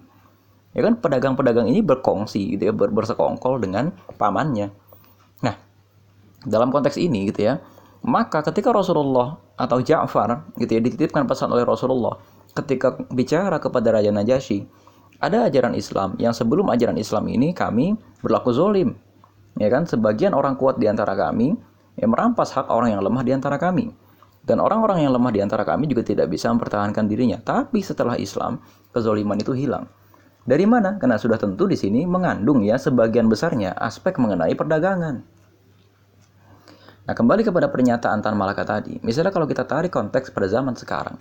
ya 0.78 0.86
kan 0.86 1.02
pedagang-pedagang 1.02 1.66
ini 1.66 1.82
berkongsi 1.82 2.54
gitu 2.54 2.70
ya 2.70 2.74
ber 2.78 2.94
bersekongkol 2.94 3.58
dengan 3.58 3.90
pamannya. 4.22 4.70
Nah 5.42 5.58
dalam 6.46 6.70
konteks 6.70 7.02
ini 7.02 7.34
gitu 7.34 7.50
ya 7.50 7.58
maka 8.06 8.46
ketika 8.46 8.70
Rasulullah 8.70 9.42
atau 9.58 9.82
Ja'far 9.82 10.54
gitu 10.62 10.78
ya 10.78 10.82
dititipkan 10.86 11.26
pesan 11.26 11.50
oleh 11.50 11.66
Rasulullah 11.66 12.22
ketika 12.54 12.94
bicara 13.10 13.58
kepada 13.58 13.90
Raja 13.90 14.14
Najasyi 14.14 14.70
ada 15.18 15.50
ajaran 15.50 15.74
Islam 15.74 16.14
yang 16.22 16.30
sebelum 16.30 16.70
ajaran 16.70 16.94
Islam 17.02 17.26
ini 17.26 17.50
kami 17.58 17.98
berlaku 18.22 18.54
zolim. 18.54 18.94
Ya 19.58 19.74
kan 19.74 19.90
sebagian 19.90 20.38
orang 20.38 20.54
kuat 20.54 20.78
di 20.78 20.86
antara 20.86 21.18
kami 21.18 21.58
yang 21.98 22.14
merampas 22.14 22.54
hak 22.54 22.70
orang 22.70 22.94
yang 22.94 23.02
lemah 23.02 23.26
di 23.26 23.34
antara 23.34 23.58
kami. 23.58 23.90
Dan 24.46 24.62
orang-orang 24.62 25.02
yang 25.02 25.18
lemah 25.18 25.34
di 25.34 25.42
antara 25.42 25.66
kami 25.66 25.90
juga 25.90 26.06
tidak 26.06 26.30
bisa 26.30 26.54
mempertahankan 26.54 27.10
dirinya. 27.10 27.42
Tapi 27.42 27.82
setelah 27.82 28.14
Islam 28.22 28.62
kezoliman 28.94 29.42
itu 29.42 29.58
hilang 29.58 29.90
dari 30.48 30.64
mana? 30.64 30.96
Karena 30.96 31.20
sudah 31.20 31.36
tentu 31.36 31.68
di 31.68 31.76
sini 31.76 32.08
mengandung 32.08 32.64
ya 32.64 32.80
sebagian 32.80 33.28
besarnya 33.28 33.76
aspek 33.76 34.16
mengenai 34.16 34.56
perdagangan. 34.56 35.20
Nah, 37.08 37.16
kembali 37.16 37.44
kepada 37.44 37.68
pernyataan 37.68 38.24
Tan 38.24 38.40
Malaka 38.40 38.64
tadi. 38.64 38.96
Misalnya 39.04 39.36
kalau 39.36 39.44
kita 39.44 39.68
tarik 39.68 39.92
konteks 39.92 40.32
pada 40.32 40.48
zaman 40.48 40.76
sekarang. 40.80 41.20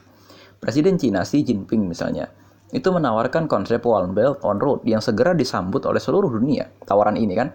Presiden 0.62 0.94
Cina 0.94 1.26
Xi 1.26 1.42
Jinping 1.42 1.90
misalnya, 1.90 2.30
itu 2.70 2.86
menawarkan 2.90 3.50
konsep 3.50 3.82
One 3.82 4.14
Belt 4.14 4.46
One 4.46 4.62
Road 4.62 4.86
yang 4.86 5.02
segera 5.02 5.34
disambut 5.34 5.82
oleh 5.86 5.98
seluruh 5.98 6.30
dunia. 6.30 6.70
Tawaran 6.86 7.18
ini 7.18 7.34
kan. 7.34 7.50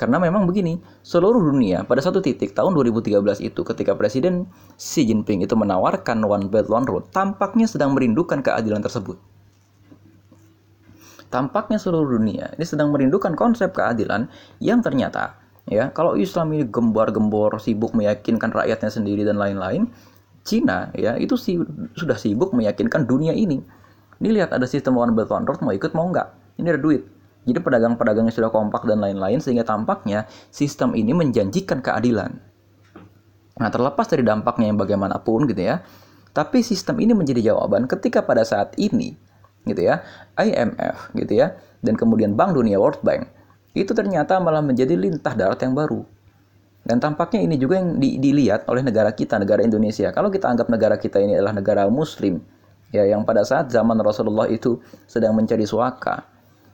Karena 0.00 0.16
memang 0.16 0.48
begini, 0.48 0.80
seluruh 1.04 1.40
dunia 1.40 1.84
pada 1.84 2.00
satu 2.00 2.24
titik 2.24 2.56
tahun 2.56 2.72
2013 2.72 3.20
itu 3.44 3.60
ketika 3.60 3.92
Presiden 3.96 4.48
Xi 4.80 5.04
Jinping 5.08 5.44
itu 5.44 5.52
menawarkan 5.56 6.24
One 6.24 6.48
Belt 6.48 6.72
One 6.72 6.88
Road, 6.88 7.12
tampaknya 7.12 7.68
sedang 7.68 7.92
merindukan 7.92 8.40
keadilan 8.40 8.80
tersebut. 8.80 9.31
Tampaknya 11.32 11.80
seluruh 11.80 12.20
dunia 12.20 12.52
ini 12.60 12.64
sedang 12.68 12.92
merindukan 12.92 13.32
konsep 13.32 13.72
keadilan 13.72 14.28
yang 14.60 14.84
ternyata 14.84 15.40
ya 15.64 15.88
kalau 15.88 16.12
Islam 16.20 16.52
ini 16.52 16.68
gembar-gembor 16.68 17.56
sibuk 17.56 17.96
meyakinkan 17.96 18.52
rakyatnya 18.52 18.92
sendiri 18.92 19.24
dan 19.24 19.40
lain-lain, 19.40 19.88
Cina 20.44 20.92
ya 20.92 21.16
itu 21.16 21.40
si, 21.40 21.56
sudah 21.96 22.20
sibuk 22.20 22.52
meyakinkan 22.52 23.08
dunia 23.08 23.32
ini. 23.32 23.64
Ini 24.20 24.28
lihat 24.28 24.52
ada 24.52 24.68
sistem 24.68 25.00
one 25.00 25.16
belt 25.16 25.32
one 25.32 25.48
road 25.48 25.64
mau 25.64 25.72
ikut 25.72 25.96
mau 25.96 26.04
nggak? 26.12 26.60
Ini 26.60 26.68
ada 26.76 26.80
duit. 26.84 27.08
Jadi 27.48 27.58
pedagang-pedagangnya 27.58 28.30
sudah 28.30 28.52
kompak 28.52 28.86
dan 28.86 29.00
lain-lain 29.00 29.40
sehingga 29.40 29.64
tampaknya 29.66 30.28
sistem 30.52 30.92
ini 30.94 31.16
menjanjikan 31.16 31.80
keadilan. 31.80 32.38
Nah 33.56 33.70
terlepas 33.72 34.04
dari 34.06 34.22
dampaknya 34.22 34.68
yang 34.70 34.78
bagaimanapun 34.78 35.48
gitu 35.50 35.64
ya, 35.64 35.82
tapi 36.36 36.60
sistem 36.60 37.00
ini 37.02 37.16
menjadi 37.16 37.50
jawaban 37.50 37.88
ketika 37.90 38.20
pada 38.22 38.44
saat 38.46 38.76
ini 38.78 39.16
gitu 39.66 39.82
ya, 39.82 40.02
IMF 40.38 41.14
gitu 41.14 41.32
ya, 41.38 41.54
dan 41.82 41.94
kemudian 41.94 42.34
Bank 42.34 42.58
Dunia 42.58 42.78
World 42.78 43.02
Bank 43.06 43.30
itu 43.72 43.92
ternyata 43.96 44.36
malah 44.38 44.60
menjadi 44.60 44.92
lintah 44.96 45.32
darat 45.32 45.60
yang 45.64 45.72
baru. 45.72 46.04
Dan 46.82 46.98
tampaknya 46.98 47.46
ini 47.46 47.56
juga 47.56 47.78
yang 47.78 47.96
di, 47.96 48.18
dilihat 48.18 48.66
oleh 48.66 48.82
negara 48.82 49.14
kita, 49.14 49.38
negara 49.38 49.62
Indonesia. 49.62 50.10
Kalau 50.10 50.28
kita 50.34 50.50
anggap 50.50 50.66
negara 50.66 50.98
kita 50.98 51.22
ini 51.22 51.38
adalah 51.38 51.54
negara 51.54 51.86
muslim, 51.86 52.42
ya 52.90 53.06
yang 53.06 53.22
pada 53.22 53.46
saat 53.46 53.70
zaman 53.70 53.96
Rasulullah 54.02 54.50
itu 54.50 54.82
sedang 55.06 55.38
mencari 55.38 55.62
suaka. 55.62 56.26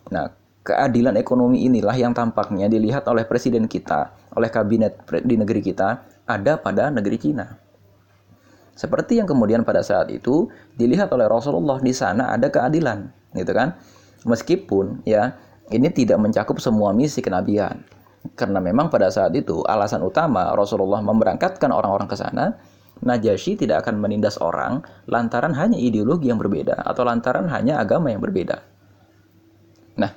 Nah, 0.09 0.33
keadilan 0.65 1.15
ekonomi 1.21 1.69
inilah 1.69 1.93
yang 1.93 2.17
tampaknya 2.17 2.73
dilihat 2.73 3.05
oleh 3.05 3.29
presiden 3.29 3.69
kita, 3.69 4.17
oleh 4.33 4.49
kabinet 4.49 5.05
di 5.29 5.37
negeri 5.37 5.61
kita, 5.61 6.03
ada 6.25 6.57
pada 6.57 6.89
negeri 6.89 7.21
Cina. 7.21 7.68
Seperti 8.79 9.19
yang 9.19 9.27
kemudian 9.27 9.67
pada 9.67 9.83
saat 9.83 10.07
itu 10.15 10.47
dilihat 10.79 11.11
oleh 11.11 11.27
Rasulullah 11.27 11.83
di 11.83 11.91
sana 11.91 12.31
ada 12.31 12.47
keadilan, 12.47 13.11
gitu 13.35 13.51
kan? 13.51 13.75
Meskipun 14.23 15.03
ya 15.03 15.35
ini 15.75 15.91
tidak 15.91 16.23
mencakup 16.23 16.63
semua 16.63 16.95
misi 16.95 17.19
kenabian. 17.19 17.83
Karena 18.39 18.63
memang 18.63 18.87
pada 18.87 19.11
saat 19.11 19.35
itu 19.35 19.67
alasan 19.67 20.07
utama 20.07 20.55
Rasulullah 20.55 21.03
memberangkatkan 21.03 21.75
orang-orang 21.75 22.07
ke 22.07 22.15
sana 22.15 22.55
Najasyi 22.99 23.55
tidak 23.55 23.87
akan 23.87 24.03
menindas 24.03 24.43
orang 24.43 24.83
lantaran 25.07 25.55
hanya 25.55 25.79
ideologi 25.79 26.35
yang 26.35 26.43
berbeda 26.43 26.83
atau 26.83 27.07
lantaran 27.07 27.47
hanya 27.47 27.79
agama 27.79 28.11
yang 28.11 28.19
berbeda. 28.19 28.59
Nah, 30.03 30.11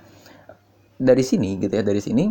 dari 0.97 1.21
sini 1.21 1.61
gitu 1.61 1.69
ya, 1.69 1.85
dari 1.85 2.01
sini 2.01 2.25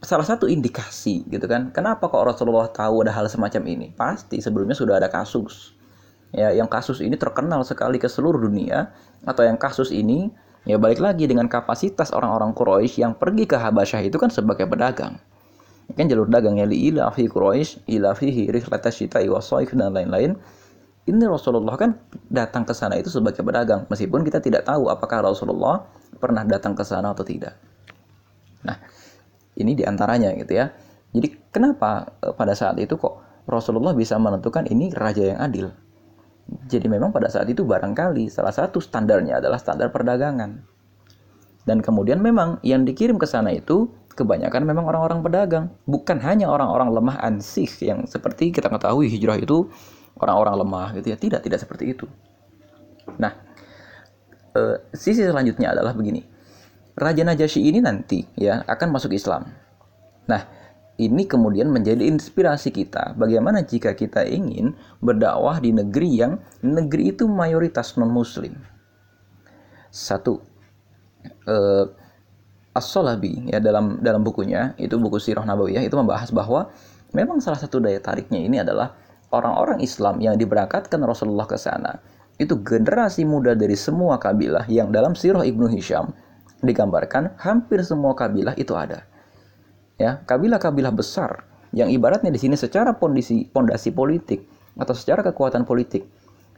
salah 0.00 0.24
satu 0.24 0.48
indikasi 0.48 1.28
gitu 1.28 1.44
kan, 1.44 1.72
kenapa 1.72 2.08
kok 2.08 2.24
Rasulullah 2.24 2.68
tahu 2.72 3.04
ada 3.04 3.12
hal 3.12 3.28
semacam 3.28 3.62
ini? 3.68 3.86
Pasti 3.92 4.40
sebelumnya 4.40 4.76
sudah 4.76 4.96
ada 4.96 5.12
kasus. 5.12 5.76
Ya, 6.30 6.54
yang 6.54 6.70
kasus 6.70 7.02
ini 7.02 7.18
terkenal 7.18 7.66
sekali 7.66 7.98
ke 7.98 8.06
seluruh 8.06 8.38
dunia 8.38 8.94
atau 9.26 9.42
yang 9.42 9.58
kasus 9.58 9.90
ini 9.90 10.30
ya 10.68 10.76
balik 10.76 11.00
lagi 11.00 11.24
dengan 11.24 11.48
kapasitas 11.48 12.12
orang-orang 12.12 12.52
Quraisy 12.52 13.00
yang 13.00 13.16
pergi 13.16 13.48
ke 13.48 13.56
Habasyah 13.56 14.04
itu 14.04 14.16
kan 14.20 14.28
sebagai 14.28 14.68
pedagang 14.68 15.16
kan 15.96 16.06
jalur 16.06 16.28
dagangnya 16.28 16.68
li 16.68 16.92
ilafi 16.92 17.26
Quraisy 17.26 17.88
ilafihi 17.88 18.52
rihlata 18.52 18.92
syita'i 18.92 19.26
wasaif 19.26 19.72
dan 19.72 19.90
lain-lain 19.90 20.36
ini 21.08 21.24
Rasulullah 21.26 21.74
kan 21.74 21.96
datang 22.28 22.62
ke 22.68 22.76
sana 22.76 23.00
itu 23.00 23.08
sebagai 23.10 23.42
pedagang 23.42 23.88
meskipun 23.88 24.22
kita 24.22 24.38
tidak 24.38 24.68
tahu 24.68 24.92
apakah 24.92 25.24
Rasulullah 25.24 25.88
pernah 26.20 26.44
datang 26.44 26.76
ke 26.76 26.84
sana 26.84 27.16
atau 27.16 27.24
tidak 27.24 27.56
nah 28.60 28.76
ini 29.60 29.76
di 29.76 29.84
antaranya 29.84 30.32
gitu 30.34 30.56
ya 30.56 30.72
jadi 31.12 31.28
kenapa 31.52 32.16
e, 32.24 32.32
pada 32.34 32.56
saat 32.56 32.80
itu 32.80 32.96
kok 32.96 33.44
Rasulullah 33.46 33.92
bisa 33.92 34.16
menentukan 34.16 34.66
ini 34.66 34.90
raja 34.90 35.22
yang 35.22 35.40
adil 35.40 35.68
jadi 36.66 36.90
memang 36.90 37.14
pada 37.14 37.30
saat 37.30 37.46
itu 37.46 37.62
barangkali 37.62 38.26
salah 38.32 38.50
satu 38.50 38.82
standarnya 38.82 39.38
adalah 39.38 39.60
standar 39.60 39.92
perdagangan 39.94 40.64
dan 41.68 41.78
kemudian 41.84 42.18
memang 42.18 42.58
yang 42.64 42.82
dikirim 42.88 43.20
ke 43.20 43.28
sana 43.28 43.52
itu 43.52 43.92
kebanyakan 44.20 44.62
memang 44.66 44.84
orang-orang 44.84 45.24
pedagang, 45.24 45.64
bukan 45.88 46.18
hanya 46.20 46.50
orang-orang 46.50 46.92
lemah 46.92 47.16
ansih 47.24 47.68
yang 47.80 48.04
seperti 48.04 48.52
kita 48.52 48.68
ketahui 48.68 49.08
hijrah 49.08 49.38
itu 49.40 49.70
orang-orang 50.20 50.60
lemah 50.60 50.88
gitu 50.98 51.14
ya. 51.14 51.16
Tidak, 51.16 51.40
tidak 51.40 51.58
seperti 51.62 51.96
itu. 51.96 52.04
Nah, 53.16 53.32
e, 54.52 54.60
sisi 54.92 55.24
selanjutnya 55.24 55.72
adalah 55.72 55.96
begini. 55.96 56.26
Raja 57.00 57.24
Najasyi 57.24 57.72
ini 57.72 57.80
nanti 57.80 58.28
ya 58.36 58.60
akan 58.68 58.92
masuk 58.92 59.16
Islam. 59.16 59.48
Nah, 60.28 60.44
ini 61.00 61.24
kemudian 61.24 61.72
menjadi 61.72 62.04
inspirasi 62.04 62.68
kita 62.68 63.16
bagaimana 63.16 63.64
jika 63.64 63.96
kita 63.96 64.28
ingin 64.28 64.76
berdakwah 65.00 65.56
di 65.64 65.72
negeri 65.72 66.20
yang 66.20 66.36
negeri 66.60 67.16
itu 67.16 67.24
mayoritas 67.24 67.96
non 67.96 68.12
muslim. 68.12 68.52
Satu, 69.88 70.44
eh, 71.24 71.88
As-Solabi 72.70 73.50
ya 73.50 73.58
dalam 73.58 73.98
dalam 73.98 74.22
bukunya 74.22 74.78
itu 74.78 74.94
buku 74.94 75.18
Sirah 75.18 75.42
Nabawiyah 75.42 75.82
itu 75.82 75.96
membahas 75.98 76.30
bahwa 76.30 76.70
memang 77.10 77.42
salah 77.42 77.58
satu 77.58 77.82
daya 77.82 77.98
tariknya 77.98 78.38
ini 78.38 78.62
adalah 78.62 78.94
orang-orang 79.34 79.82
Islam 79.82 80.22
yang 80.22 80.38
diberangkatkan 80.38 81.02
Rasulullah 81.02 81.50
ke 81.50 81.58
sana 81.58 81.98
itu 82.38 82.54
generasi 82.62 83.26
muda 83.26 83.58
dari 83.58 83.74
semua 83.74 84.22
kabilah 84.22 84.70
yang 84.70 84.94
dalam 84.94 85.18
Sirah 85.18 85.42
Ibnu 85.42 85.66
Hisham 85.66 86.14
digambarkan 86.60 87.36
hampir 87.40 87.80
semua 87.84 88.12
kabilah 88.12 88.56
itu 88.56 88.76
ada. 88.76 89.04
Ya, 90.00 90.20
kabilah-kabilah 90.24 90.92
besar 90.96 91.44
yang 91.76 91.92
ibaratnya 91.92 92.32
di 92.32 92.40
sini 92.40 92.56
secara 92.56 92.96
pondisi 92.96 93.46
pondasi 93.46 93.92
politik 93.92 94.42
atau 94.80 94.96
secara 94.96 95.20
kekuatan 95.20 95.68
politik 95.68 96.08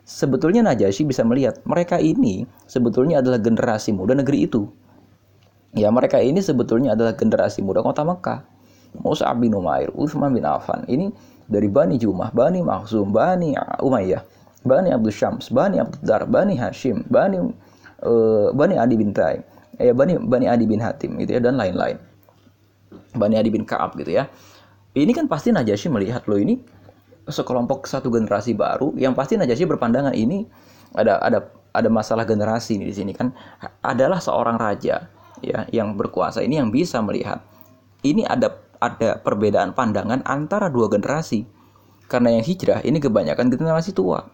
sebetulnya 0.07 0.62
Najasyi 0.62 1.05
bisa 1.05 1.27
melihat 1.27 1.59
mereka 1.67 1.99
ini 1.99 2.47
sebetulnya 2.71 3.19
adalah 3.19 3.43
generasi 3.43 3.91
muda 3.93 4.15
negeri 4.15 4.47
itu 4.47 4.71
Ya 5.73 5.88
mereka 5.88 6.21
ini 6.21 6.45
sebetulnya 6.45 6.93
adalah 6.93 7.17
generasi 7.17 7.65
muda 7.65 7.81
kota 7.81 8.05
Mekah. 8.05 8.45
Musa 9.01 9.25
bin 9.33 9.57
Umair, 9.57 9.88
Uthman 9.97 10.37
bin 10.37 10.45
Affan. 10.45 10.85
Ini 10.85 11.09
dari 11.49 11.65
Bani 11.65 11.97
Jumah, 11.97 12.29
Bani 12.29 12.61
Makhzum, 12.61 13.09
Bani 13.09 13.57
Umayyah, 13.81 14.21
Bani 14.69 14.93
Abdul 14.93 15.17
Syams, 15.17 15.49
Bani 15.49 15.81
Abdul 15.81 16.05
Dar, 16.05 16.29
Bani 16.29 16.61
Hashim, 16.61 17.09
Bani 17.09 17.41
uh, 18.05 18.53
Bani 18.53 18.77
Adi 18.77 19.01
bin 19.01 19.17
Tai, 19.17 19.41
ya 19.83 19.92
Bani 19.92 20.16
Bani 20.16 20.47
Adi 20.47 20.64
bin 20.64 20.79
Hatim 20.79 21.18
gitu 21.18 21.37
ya 21.37 21.40
dan 21.42 21.59
lain-lain. 21.59 21.99
Bani 23.12 23.35
Adi 23.37 23.51
bin 23.53 23.66
Kaab 23.66 23.99
gitu 23.99 24.14
ya. 24.14 24.31
Ini 24.92 25.11
kan 25.12 25.27
pasti 25.27 25.51
Najasyi 25.51 25.88
melihat 25.90 26.25
loh 26.29 26.38
ini 26.38 26.61
sekelompok 27.27 27.87
satu 27.87 28.11
generasi 28.11 28.55
baru 28.55 28.95
yang 28.95 29.12
pasti 29.12 29.35
Najasyi 29.37 29.66
berpandangan 29.66 30.14
ini 30.14 30.47
ada 30.95 31.18
ada 31.23 31.38
ada 31.73 31.88
masalah 31.88 32.29
generasi 32.29 32.77
di 32.77 32.92
sini 32.92 33.16
kan 33.16 33.33
adalah 33.81 34.21
seorang 34.21 34.61
raja 34.61 35.09
ya 35.40 35.64
yang 35.73 35.97
berkuasa 35.97 36.45
ini 36.45 36.61
yang 36.61 36.68
bisa 36.68 37.01
melihat 37.01 37.40
ini 38.05 38.27
ada 38.27 38.62
ada 38.83 39.23
perbedaan 39.23 39.73
pandangan 39.79 40.27
antara 40.27 40.66
dua 40.66 40.90
generasi. 40.90 41.47
Karena 42.11 42.35
yang 42.35 42.45
hijrah 42.45 42.83
ini 42.83 42.99
kebanyakan 42.99 43.49
generasi 43.49 43.95
tua. 43.95 44.27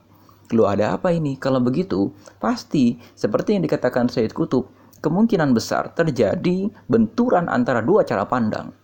Lu 0.57 0.65
ada 0.65 0.97
apa 0.97 1.13
ini? 1.13 1.37
Kalau 1.37 1.61
begitu, 1.61 2.11
pasti 2.41 2.97
seperti 3.13 3.55
yang 3.55 3.63
dikatakan 3.69 4.09
Said 4.09 4.33
Kutub, 4.33 4.73
kemungkinan 5.01 5.55
besar 5.55 5.95
terjadi 5.95 6.71
benturan 6.91 7.47
antara 7.47 7.81
dua 7.81 8.03
cara 8.03 8.27
pandang. 8.27 8.75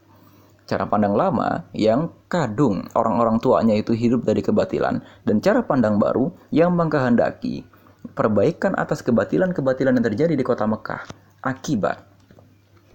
Cara 0.64 0.88
pandang 0.88 1.12
lama 1.12 1.68
yang 1.76 2.08
kadung 2.32 2.88
orang-orang 2.96 3.36
tuanya 3.36 3.76
itu 3.76 3.92
hidup 3.92 4.24
dari 4.24 4.40
kebatilan 4.40 5.04
dan 5.28 5.36
cara 5.44 5.60
pandang 5.60 6.00
baru 6.00 6.32
yang 6.48 6.72
mengkehendaki 6.72 7.68
perbaikan 8.16 8.72
atas 8.76 9.04
kebatilan-kebatilan 9.04 9.92
yang 9.92 10.06
terjadi 10.08 10.34
di 10.36 10.44
kota 10.44 10.64
Mekah 10.64 11.04
akibat 11.44 12.00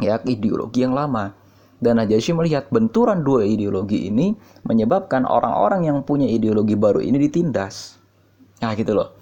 ya 0.01 0.17
ideologi 0.25 0.82
yang 0.82 0.97
lama. 0.97 1.36
Dan 1.79 1.95
Najasyi 1.95 2.36
melihat 2.36 2.67
benturan 2.67 3.23
dua 3.23 3.47
ideologi 3.47 4.12
ini 4.12 4.36
menyebabkan 4.67 5.23
orang-orang 5.23 5.88
yang 5.88 6.03
punya 6.03 6.27
ideologi 6.27 6.75
baru 6.75 6.99
ini 6.99 7.15
ditindas. 7.15 7.95
Nah 8.60 8.75
gitu 8.75 8.91
loh. 8.91 9.15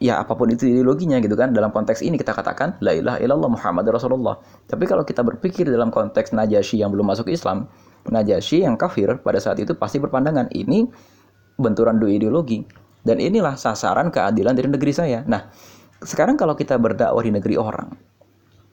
Ya 0.00 0.16
apa 0.16 0.32
pun 0.32 0.48
itu 0.48 0.64
ideologinya 0.64 1.20
gitu 1.20 1.36
kan 1.36 1.52
dalam 1.52 1.76
konteks 1.76 2.00
ini 2.00 2.16
kita 2.16 2.32
katakan 2.32 2.80
la 2.80 2.96
ilaha 2.96 3.20
illallah 3.20 3.52
Muhammad 3.52 3.84
Rasulullah. 3.92 4.40
Tapi 4.64 4.88
kalau 4.88 5.04
kita 5.04 5.20
berpikir 5.20 5.68
dalam 5.68 5.92
konteks 5.92 6.32
Najasyi 6.32 6.80
yang 6.80 6.88
belum 6.88 7.12
masuk 7.12 7.28
Islam, 7.28 7.68
Najasyi 8.08 8.64
yang 8.64 8.80
kafir 8.80 9.20
pada 9.20 9.36
saat 9.36 9.60
itu 9.60 9.76
pasti 9.76 10.00
berpandangan 10.00 10.48
ini 10.56 10.88
benturan 11.60 12.00
dua 12.00 12.16
ideologi 12.16 12.64
dan 13.04 13.20
inilah 13.20 13.60
sasaran 13.60 14.08
keadilan 14.08 14.56
dari 14.56 14.72
negeri 14.72 14.92
saya. 14.96 15.20
Nah, 15.28 15.52
sekarang 16.00 16.40
kalau 16.40 16.56
kita 16.56 16.80
berdakwah 16.80 17.20
di 17.20 17.32
negeri 17.36 17.60
orang, 17.60 17.92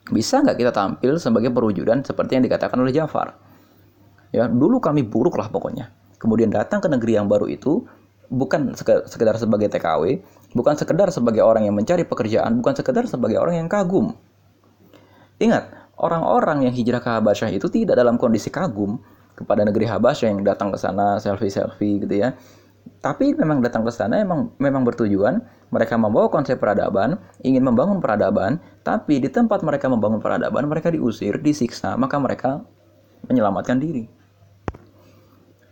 bisa 0.08 0.40
nggak 0.40 0.56
kita 0.56 0.72
tampil 0.72 1.20
sebagai 1.20 1.52
perwujudan 1.52 2.08
seperti 2.08 2.40
yang 2.40 2.48
dikatakan 2.48 2.80
oleh 2.80 2.96
Jafar? 2.96 3.36
Ya, 4.32 4.48
dulu 4.48 4.80
kami 4.80 5.04
buruk 5.04 5.36
lah 5.36 5.52
pokoknya. 5.52 5.92
Kemudian 6.20 6.52
datang 6.52 6.80
ke 6.80 6.88
negeri 6.88 7.20
yang 7.20 7.28
baru 7.28 7.52
itu 7.52 7.84
bukan 8.28 8.76
sekedar 9.08 9.36
sebagai 9.40 9.72
TKW, 9.72 10.24
bukan 10.58 10.74
sekedar 10.74 11.14
sebagai 11.14 11.46
orang 11.46 11.70
yang 11.70 11.78
mencari 11.78 12.02
pekerjaan, 12.02 12.58
bukan 12.60 12.74
sekedar 12.74 13.06
sebagai 13.06 13.38
orang 13.38 13.62
yang 13.62 13.70
kagum. 13.70 14.18
Ingat, 15.38 15.94
orang-orang 16.02 16.66
yang 16.66 16.74
hijrah 16.74 16.98
ke 16.98 17.10
Habasyah 17.14 17.54
itu 17.54 17.70
tidak 17.70 17.94
dalam 17.94 18.18
kondisi 18.18 18.50
kagum 18.50 18.98
kepada 19.38 19.62
negeri 19.62 19.86
Habasyah 19.86 20.34
yang 20.34 20.42
datang 20.42 20.74
ke 20.74 20.78
sana 20.82 21.22
selfie-selfie 21.22 22.02
gitu 22.02 22.16
ya. 22.18 22.34
Tapi 22.98 23.38
memang 23.38 23.62
datang 23.62 23.86
ke 23.86 23.94
sana 23.94 24.18
memang 24.18 24.58
memang 24.58 24.82
bertujuan 24.82 25.44
mereka 25.68 26.00
membawa 26.00 26.32
konsep 26.32 26.56
peradaban, 26.56 27.20
ingin 27.44 27.60
membangun 27.60 28.00
peradaban, 28.00 28.64
tapi 28.88 29.20
di 29.20 29.28
tempat 29.28 29.60
mereka 29.68 29.92
membangun 29.92 30.24
peradaban, 30.24 30.64
mereka 30.64 30.88
diusir, 30.88 31.44
disiksa, 31.44 32.00
maka 32.00 32.16
mereka 32.16 32.64
menyelamatkan 33.28 33.76
diri. 33.76 34.08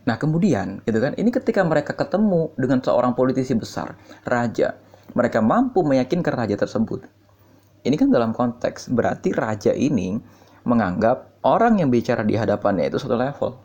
Nah 0.06 0.16
kemudian, 0.16 0.86
gitu 0.86 1.02
kan, 1.02 1.18
ini 1.18 1.34
ketika 1.34 1.66
mereka 1.66 1.98
ketemu 1.98 2.54
dengan 2.54 2.78
seorang 2.78 3.18
politisi 3.18 3.52
besar, 3.58 3.98
raja, 4.22 4.78
mereka 5.18 5.42
mampu 5.42 5.82
meyakinkan 5.82 6.34
raja 6.34 6.54
tersebut. 6.54 7.02
Ini 7.82 7.94
kan 7.98 8.14
dalam 8.14 8.30
konteks, 8.30 8.90
berarti 8.94 9.34
raja 9.34 9.74
ini 9.74 10.18
menganggap 10.62 11.42
orang 11.42 11.82
yang 11.82 11.90
bicara 11.90 12.22
di 12.22 12.38
hadapannya 12.38 12.86
itu 12.86 13.02
satu 13.02 13.18
level. 13.18 13.58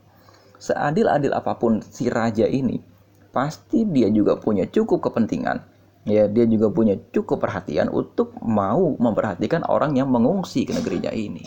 Seadil-adil 0.62 1.34
apa 1.34 1.58
pun 1.58 1.82
si 1.82 2.10
raja 2.10 2.46
ini, 2.46 2.82
pasti 3.30 3.86
dia 3.86 4.10
juga 4.10 4.38
punya 4.38 4.66
cukup 4.70 5.10
kepentingan 5.10 5.72
ya 6.06 6.26
dia 6.26 6.46
juga 6.50 6.74
punya 6.74 6.98
cukup 7.14 7.46
perhatian 7.46 7.90
untuk 7.94 8.34
mau 8.42 8.98
memperhatikan 8.98 9.62
orang 9.70 9.94
yang 9.94 10.10
mengungsi 10.10 10.66
ke 10.66 10.74
negerinya 10.74 11.14
ini. 11.14 11.46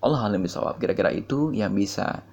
Allah 0.00 0.30
alim. 0.30 0.46
Kira-kira 0.80 1.12
itu 1.12 1.52
yang 1.52 1.74
bisa 1.76 2.24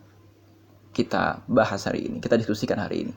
kita 0.97 1.45
bahas 1.45 1.85
hari 1.85 2.09
ini, 2.09 2.17
kita 2.17 2.33
diskusikan 2.41 2.81
hari 2.81 3.05
ini. 3.05 3.13